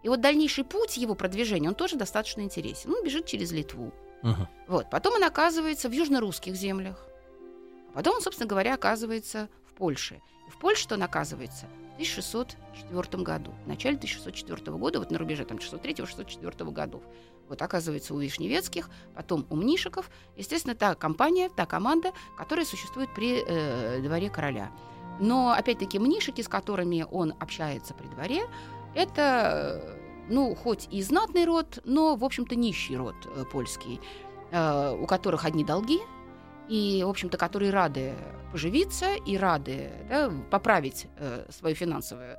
И 0.02 0.08
вот 0.08 0.22
дальнейший 0.22 0.64
путь 0.64 0.96
его 0.96 1.14
продвижения, 1.14 1.68
он 1.68 1.74
тоже 1.74 1.96
достаточно 1.96 2.40
интересен. 2.40 2.92
Он 2.92 3.04
бежит 3.04 3.26
через 3.26 3.52
Литву, 3.52 3.92
Uh-huh. 4.22 4.46
Вот. 4.68 4.90
Потом 4.90 5.14
он 5.14 5.24
оказывается 5.24 5.88
в 5.88 5.92
южно-русских 5.92 6.54
землях. 6.54 6.96
Потом 7.94 8.16
он, 8.16 8.22
собственно 8.22 8.48
говоря, 8.48 8.74
оказывается 8.74 9.48
в 9.66 9.74
Польше. 9.74 10.20
И 10.46 10.50
в 10.50 10.58
Польше 10.58 10.86
он 10.90 11.02
оказывается 11.02 11.66
в 11.90 11.94
1604 11.94 13.22
году. 13.22 13.52
В 13.64 13.68
начале 13.68 13.96
1604 13.96 14.76
года, 14.76 14.98
вот 14.98 15.10
на 15.10 15.18
рубеже 15.18 15.44
там 15.44 15.58
603-604 15.58 16.70
годов. 16.72 17.02
Вот 17.48 17.60
оказывается 17.60 18.14
у 18.14 18.18
Вишневецких, 18.18 18.88
потом 19.14 19.46
у 19.50 19.56
Мнишиков. 19.56 20.10
Естественно, 20.36 20.74
та 20.74 20.94
компания, 20.94 21.50
та 21.50 21.66
команда, 21.66 22.12
которая 22.38 22.64
существует 22.64 23.12
при 23.14 23.44
э, 23.46 24.00
дворе 24.00 24.30
короля. 24.30 24.70
Но, 25.20 25.50
опять-таки, 25.52 25.98
Мнишики, 25.98 26.40
с 26.40 26.48
которыми 26.48 27.06
он 27.10 27.34
общается 27.38 27.92
при 27.92 28.06
дворе, 28.06 28.46
это 28.94 29.98
ну, 30.28 30.54
хоть 30.54 30.88
и 30.90 31.02
знатный 31.02 31.44
род, 31.44 31.80
но, 31.84 32.16
в 32.16 32.24
общем-то, 32.24 32.54
нищий 32.54 32.96
род 32.96 33.14
э, 33.24 33.44
польский, 33.50 34.00
э, 34.50 34.96
у 34.98 35.06
которых 35.06 35.44
одни 35.44 35.64
долги, 35.64 36.00
и, 36.68 37.02
в 37.04 37.08
общем-то, 37.08 37.36
которые 37.36 37.70
рады 37.70 38.14
поживиться 38.52 39.14
и 39.14 39.36
рады 39.36 39.90
да, 40.08 40.32
поправить 40.50 41.06
э, 41.18 41.46
свое 41.50 41.74
финансовое 41.74 42.38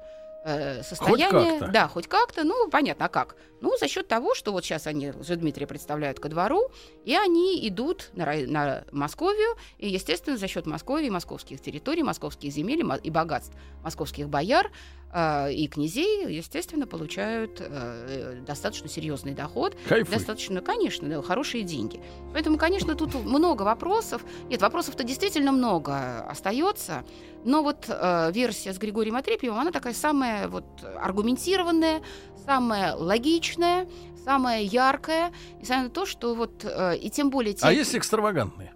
состояние. 0.84 1.60
Хоть 1.60 1.72
да, 1.72 1.88
хоть 1.88 2.08
как-то. 2.08 2.44
Ну, 2.44 2.70
понятно, 2.70 3.06
а 3.06 3.10
как? 3.10 3.36
Ну, 3.62 3.78
за 3.78 3.88
счет 3.88 4.08
того, 4.08 4.36
что 4.36 4.52
вот 4.52 4.66
сейчас 4.66 4.88
они 4.88 5.12
уже 5.12 5.38
Дмитрия 5.38 5.68
представляют 5.68 6.20
ко 6.20 6.28
двору, 6.28 6.70
и 7.06 7.16
они 7.16 7.66
идут 7.68 8.10
на, 8.14 8.36
на 8.48 8.84
Московию, 8.92 9.56
и, 9.78 9.88
естественно, 9.88 10.38
за 10.38 10.48
счет 10.48 10.66
Московии, 10.66 11.10
московских 11.10 11.62
территорий, 11.62 12.04
московских 12.04 12.52
земель 12.52 12.84
и 13.04 13.10
богатств 13.10 13.54
московских 13.84 14.28
бояр, 14.30 14.70
а, 15.16 15.48
и 15.48 15.68
князей, 15.68 16.26
естественно, 16.36 16.88
получают 16.88 17.62
э, 17.62 18.42
достаточно 18.48 18.90
серьезный 18.90 19.34
доход. 19.34 19.78
Кайфуй. 19.88 20.12
Достаточно, 20.12 20.60
конечно, 20.60 21.08
да, 21.08 21.22
хорошие 21.22 21.64
деньги. 21.64 22.02
Поэтому, 22.34 22.58
конечно, 22.58 22.96
тут 22.96 23.14
много 23.14 23.62
вопросов. 23.62 24.24
Нет, 24.50 24.64
вопросов-то 24.64 25.04
действительно 25.04 25.52
много 25.52 26.22
остается. 26.22 27.06
Но 27.46 27.62
вот 27.62 27.86
э, 27.88 28.32
версия 28.34 28.74
с 28.74 28.80
Григорием 28.80 29.16
Отрепьевым, 29.16 29.60
она 29.60 29.72
такая 29.72 29.94
самая 29.94 30.33
вот 30.48 30.84
аргументированная, 30.84 32.02
самая 32.46 32.96
логичная, 32.96 33.88
самая 34.24 34.62
яркая. 34.62 35.32
И 35.62 35.66
самое 35.66 35.90
то, 35.90 36.06
что 36.06 36.36
вот, 36.36 36.64
э, 36.64 36.98
и 36.98 37.10
тем 37.10 37.30
более... 37.30 37.54
Те... 37.54 37.66
А 37.66 37.72
есть 37.72 37.96
экстравагантные? 37.96 38.74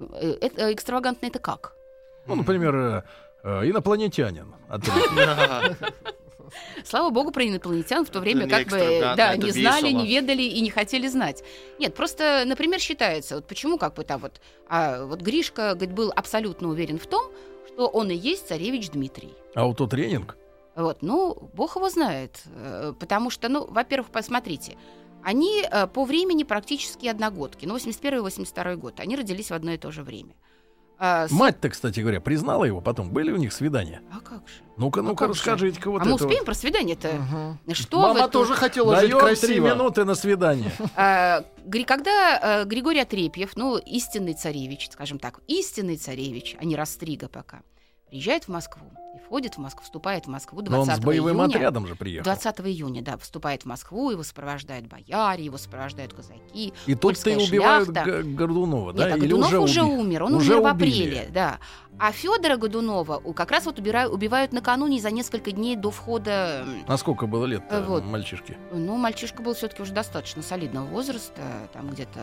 Э, 0.00 0.36
э, 0.40 0.72
экстравагантные 0.72 1.30
это 1.30 1.38
как? 1.38 1.74
Ну, 2.26 2.36
например, 2.36 3.04
инопланетянин. 3.44 4.54
Слава 6.84 7.10
богу, 7.10 7.30
про 7.30 7.44
инопланетян 7.44 8.04
в 8.04 8.10
то 8.10 8.20
время 8.20 8.48
как 8.48 8.68
бы 8.68 9.00
да, 9.16 9.36
не 9.36 9.50
знали, 9.50 9.90
не 9.90 10.06
ведали 10.06 10.42
и 10.42 10.60
не 10.60 10.70
хотели 10.70 11.08
знать. 11.08 11.42
Нет, 11.78 11.94
просто, 11.94 12.44
например, 12.46 12.78
считается, 12.78 13.36
вот 13.36 13.46
почему 13.46 13.78
как 13.78 13.94
бы 13.94 14.04
там 14.04 14.20
вот, 14.20 14.40
а 14.68 15.04
вот 15.04 15.22
Гришка 15.22 15.74
говорит, 15.74 15.92
был 15.92 16.12
абсолютно 16.14 16.68
уверен 16.68 16.98
в 16.98 17.06
том, 17.06 17.32
что 17.72 17.86
он 17.88 18.10
и 18.10 18.14
есть 18.14 18.48
царевич 18.48 18.90
Дмитрий. 18.90 19.34
Аутотренинг? 19.54 20.36
Вот, 20.74 21.02
ну, 21.02 21.50
бог 21.54 21.76
его 21.76 21.90
знает, 21.90 22.42
э, 22.46 22.94
потому 22.98 23.30
что, 23.30 23.48
ну, 23.48 23.66
во-первых, 23.66 24.10
посмотрите, 24.10 24.76
они 25.22 25.62
э, 25.62 25.86
по 25.86 26.04
времени 26.04 26.44
практически 26.44 27.06
одногодки, 27.06 27.66
ну, 27.66 27.74
81 27.74 28.22
82 28.22 28.76
год, 28.76 29.00
они 29.00 29.16
родились 29.16 29.50
в 29.50 29.54
одно 29.54 29.72
и 29.72 29.78
то 29.78 29.90
же 29.90 30.02
время. 30.02 30.34
А, 31.04 31.26
Мать-то, 31.30 31.68
кстати 31.68 31.98
говоря, 31.98 32.20
признала 32.20 32.62
его 32.62 32.80
потом. 32.80 33.10
Были 33.10 33.32
у 33.32 33.36
них 33.36 33.52
свидания? 33.52 34.02
А 34.12 34.20
как 34.20 34.46
же? 34.46 34.62
Ну-ка, 34.76 35.00
а 35.00 35.02
ну-ка, 35.02 35.26
расскажите-ка 35.26 35.90
вот 35.90 35.98
а 35.98 36.02
это. 36.02 36.08
мы 36.10 36.14
успеем 36.14 36.38
вот. 36.38 36.44
про 36.44 36.54
свидание-то? 36.54 37.58
Угу. 37.66 37.74
Что 37.74 38.02
Мама 38.02 38.22
вы 38.22 38.28
тоже 38.28 38.54
хотела 38.54 38.94
Даем 38.94 39.10
жить 39.10 39.18
красиво. 39.18 39.46
три 39.48 39.58
минуты 39.58 40.04
на 40.04 40.14
свидание. 40.14 40.70
А, 40.94 41.44
когда 41.88 42.38
а, 42.40 42.64
Григорий 42.64 43.00
Отрепьев, 43.00 43.56
ну, 43.56 43.78
истинный 43.78 44.34
царевич, 44.34 44.90
скажем 44.92 45.18
так, 45.18 45.40
истинный 45.48 45.96
царевич, 45.96 46.56
а 46.60 46.64
не 46.64 46.76
Растрига 46.76 47.28
пока, 47.28 47.62
приезжает 48.12 48.44
в 48.44 48.48
Москву 48.48 48.84
и 49.14 49.18
входит 49.18 49.54
в 49.54 49.58
Москву, 49.58 49.82
вступает 49.84 50.26
в 50.26 50.28
Москву 50.28 50.60
20 50.60 50.86
Но 50.86 50.92
он 50.92 50.98
с 50.98 51.02
боевым 51.02 51.38
июня, 51.38 51.56
отрядом 51.56 51.86
же 51.86 51.94
приехал. 51.94 52.24
20 52.24 52.60
июня, 52.60 53.00
да, 53.02 53.16
вступает 53.16 53.62
в 53.62 53.64
Москву, 53.64 54.10
его 54.10 54.22
сопровождают 54.22 54.86
бояре, 54.86 55.46
его 55.46 55.56
сопровождают 55.56 56.12
казаки. 56.12 56.74
И 56.86 56.94
тут-то 56.94 57.30
и 57.30 57.36
убивают 57.36 57.88
Гордунова, 57.88 58.92
да? 58.92 59.06
Нет, 59.06 59.14
а 59.14 59.18
Годунов 59.18 59.48
уже, 59.48 59.60
уже 59.60 59.82
умер, 59.82 60.24
он 60.24 60.34
уже 60.34 60.56
умер 60.56 60.62
в 60.62 60.66
апреле, 60.66 61.28
да. 61.32 61.58
А 61.98 62.10
Федора 62.10 62.56
Годунова 62.56 63.20
как 63.32 63.50
раз 63.50 63.66
вот 63.66 63.78
убирают, 63.78 64.12
убивают 64.12 64.52
накануне 64.52 65.00
за 65.00 65.10
несколько 65.10 65.52
дней 65.52 65.76
до 65.76 65.90
входа. 65.90 66.66
А 66.86 66.96
сколько 66.96 67.26
было 67.26 67.44
лет 67.44 67.62
вот. 67.86 68.04
мальчишке? 68.04 68.56
Ну, 68.72 68.96
мальчишка 68.96 69.42
был 69.42 69.54
все-таки 69.54 69.82
уже 69.82 69.92
достаточно 69.92 70.42
солидного 70.42 70.86
возраста, 70.86 71.42
там 71.72 71.90
где-то 71.90 72.20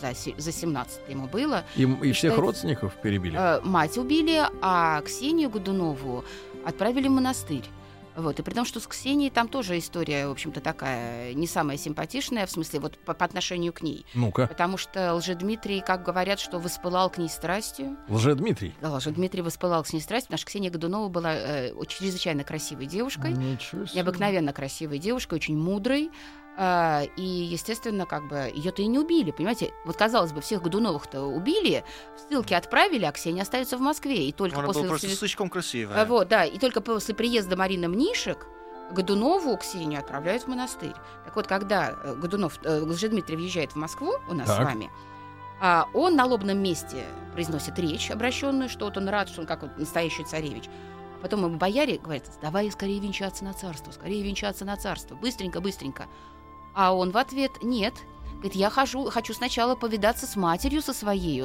за, 0.00 0.12
за 0.36 0.52
17 0.52 1.00
ему 1.08 1.26
было. 1.28 1.64
И, 1.76 1.82
и, 1.82 2.08
и 2.08 2.12
всех 2.12 2.32
что, 2.32 2.42
родственников 2.42 2.94
перебили? 3.02 3.36
Э, 3.38 3.60
мать 3.62 3.96
убили, 3.96 4.42
а 4.60 5.00
Ксению 5.24 5.48
Годунову 5.48 6.22
отправили 6.66 7.08
в 7.08 7.12
монастырь. 7.12 7.64
Вот. 8.14 8.38
И 8.38 8.42
при 8.42 8.52
том, 8.52 8.66
что 8.66 8.78
с 8.78 8.86
Ксенией 8.86 9.30
там 9.30 9.48
тоже 9.48 9.78
история, 9.78 10.28
в 10.28 10.32
общем-то, 10.32 10.60
такая 10.60 11.32
не 11.32 11.46
самая 11.46 11.78
симпатичная, 11.78 12.44
в 12.44 12.50
смысле, 12.50 12.80
вот 12.80 12.98
по, 12.98 13.14
по 13.14 13.24
отношению 13.24 13.72
к 13.72 13.80
ней. 13.80 14.04
Ну-ка. 14.12 14.46
Потому 14.46 14.76
что 14.76 15.14
Лжедмитрий, 15.14 15.80
как 15.80 16.04
говорят, 16.04 16.40
что 16.40 16.58
воспылал 16.58 17.08
к 17.08 17.16
ней 17.16 17.30
страстью. 17.30 17.96
Лжедмитрий? 18.08 18.74
Да, 18.82 18.92
Лжедмитрий 18.92 19.40
воспылал 19.40 19.82
к 19.82 19.92
ней 19.94 20.00
страстью, 20.00 20.28
потому 20.28 20.38
что 20.40 20.46
Ксения 20.48 20.70
Годунова 20.70 21.08
была 21.08 21.34
э, 21.34 21.72
чрезвычайно 21.88 22.44
красивой 22.44 22.84
девушкой. 22.84 23.32
Ничего 23.32 23.86
себе. 23.86 23.96
Необыкновенно 23.96 24.52
красивой 24.52 24.98
девушкой, 24.98 25.36
очень 25.36 25.56
мудрой. 25.56 26.10
А, 26.56 27.02
и, 27.16 27.22
естественно, 27.22 28.06
как 28.06 28.28
бы 28.28 28.50
ее-то 28.54 28.82
и 28.82 28.86
не 28.86 28.98
убили, 28.98 29.32
понимаете? 29.32 29.72
Вот, 29.84 29.96
казалось 29.96 30.32
бы, 30.32 30.40
всех 30.40 30.62
Годуновых-то 30.62 31.22
убили, 31.22 31.84
в 32.16 32.20
ссылки 32.20 32.54
отправили, 32.54 33.04
а 33.04 33.12
Ксения 33.12 33.42
остается 33.42 33.76
в 33.76 33.80
Москве. 33.80 34.28
И 34.28 34.32
только 34.32 34.58
Она 34.58 34.66
после... 34.66 34.82
была 34.82 34.90
просто 34.90 35.08
слишком 35.08 35.50
красивая. 35.50 36.02
А, 36.02 36.04
вот, 36.04 36.28
да, 36.28 36.44
и 36.44 36.58
только 36.58 36.80
после 36.80 37.14
приезда 37.14 37.56
Марины 37.56 37.88
Мнишек 37.88 38.46
Годунову 38.92 39.56
Ксению 39.56 40.00
отправляют 40.00 40.44
в 40.44 40.46
монастырь. 40.46 40.94
Так 41.24 41.34
вот, 41.34 41.46
когда 41.46 41.90
э, 41.90 42.14
Годунов, 42.14 42.60
э, 42.62 42.80
Лжедмитрий 42.82 43.36
въезжает 43.36 43.72
в 43.72 43.76
Москву 43.76 44.12
у 44.28 44.34
нас 44.34 44.46
так. 44.46 44.60
с 44.60 44.64
вами, 44.64 44.90
а 45.60 45.88
он 45.94 46.16
на 46.16 46.26
лобном 46.26 46.58
месте 46.58 47.04
произносит 47.32 47.78
речь, 47.78 48.10
обращенную, 48.10 48.68
что 48.68 48.84
вот 48.84 48.96
он 48.96 49.08
рад, 49.08 49.28
что 49.28 49.40
он 49.40 49.46
как 49.46 49.62
вот 49.62 49.76
настоящий 49.78 50.24
царевич. 50.24 50.64
А 51.16 51.22
потом 51.22 51.44
ему 51.44 51.56
бояре 51.56 51.98
говорят, 51.98 52.24
давай 52.42 52.70
скорее 52.70 53.00
венчаться 53.00 53.44
на 53.44 53.54
царство, 53.54 53.90
скорее 53.90 54.22
венчаться 54.22 54.64
на 54.64 54.76
царство, 54.76 55.14
быстренько, 55.14 55.60
быстренько. 55.60 56.06
А 56.74 56.94
он 56.94 57.10
в 57.10 57.18
ответ 57.18 57.62
«нет». 57.62 57.94
Говорит, 58.44 58.60
я 58.60 58.68
хожу, 58.68 59.08
хочу 59.08 59.32
сначала 59.32 59.74
повидаться 59.74 60.26
с 60.26 60.36
матерью 60.36 60.82
со 60.82 60.92
своей, 60.92 61.42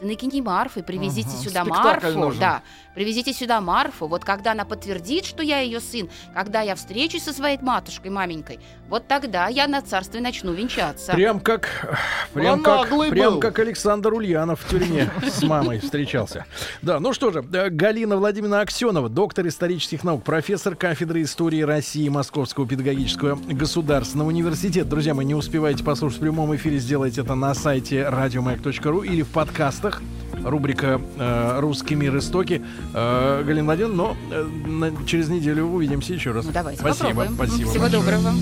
Накини 0.00 0.40
Марфы, 0.40 0.82
привезите 0.82 1.30
ага, 1.30 1.38
сюда 1.38 1.64
Марфу. 1.64 2.18
Нужен. 2.18 2.40
Да, 2.40 2.62
привезите 2.94 3.32
сюда 3.32 3.60
Марфу. 3.60 4.06
Вот 4.06 4.24
когда 4.24 4.52
она 4.52 4.64
подтвердит, 4.64 5.24
что 5.24 5.42
я 5.42 5.60
ее 5.60 5.80
сын, 5.80 6.08
когда 6.34 6.60
я 6.62 6.74
встречусь 6.76 7.24
со 7.24 7.32
своей 7.32 7.58
матушкой, 7.60 8.10
маменькой, 8.10 8.60
вот 8.88 9.08
тогда 9.08 9.48
я 9.48 9.66
на 9.66 9.82
царстве 9.82 10.20
начну 10.20 10.52
венчаться. 10.52 11.12
Прям 11.12 11.40
как, 11.40 11.98
прям 12.32 12.62
как, 12.62 12.88
прям 13.10 13.40
как 13.40 13.58
Александр 13.58 14.14
Ульянов 14.14 14.60
в 14.60 14.68
тюрьме 14.68 15.10
с 15.26 15.42
мамой 15.42 15.80
встречался. 15.80 16.46
Да, 16.80 17.00
ну 17.00 17.12
что 17.12 17.32
же, 17.32 17.44
э, 17.52 17.68
Галина 17.68 18.16
Владимировна 18.16 18.60
Аксенова, 18.60 19.08
доктор 19.08 19.48
исторических 19.48 20.04
наук, 20.04 20.22
профессор 20.22 20.76
кафедры 20.76 21.22
истории 21.22 21.62
России 21.62 22.08
Московского 22.08 22.68
педагогического 22.68 23.36
государственного 23.36 24.28
университета. 24.28 24.88
Друзья, 24.88 25.14
мы 25.14 25.24
не 25.24 25.34
успеваете 25.34 25.82
послушать 25.82 26.20
в 26.20 26.22
прямом 26.38 26.54
эфире, 26.54 26.78
сделайте 26.78 27.22
это 27.22 27.34
на 27.34 27.52
сайте 27.52 28.08
радиомаяк.ру 28.08 29.02
или 29.02 29.22
в 29.22 29.28
подкастах 29.28 29.58
подкастах. 29.58 30.02
Рубрика 30.44 31.00
э, 31.16 31.58
«Русский 31.58 31.96
мир. 31.96 32.16
Истоки». 32.16 32.62
Э, 32.94 33.42
Галина 33.44 33.64
Владимировна, 33.64 33.96
но 33.96 34.16
э, 34.30 34.44
на, 34.44 35.04
через 35.04 35.28
неделю 35.28 35.64
увидимся 35.64 36.14
еще 36.14 36.30
раз. 36.30 36.44
Ну, 36.44 36.52
давайте 36.52 36.80
спасибо, 36.80 37.08
попробуем. 37.08 37.34
спасибо. 37.34 37.70
Всего 37.70 37.82
большое. 37.82 38.02
доброго. 38.02 38.32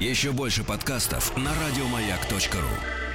Еще 0.00 0.32
больше 0.32 0.64
подкастов 0.64 1.36
на 1.36 1.50
радиомаяк.ру 1.50 3.05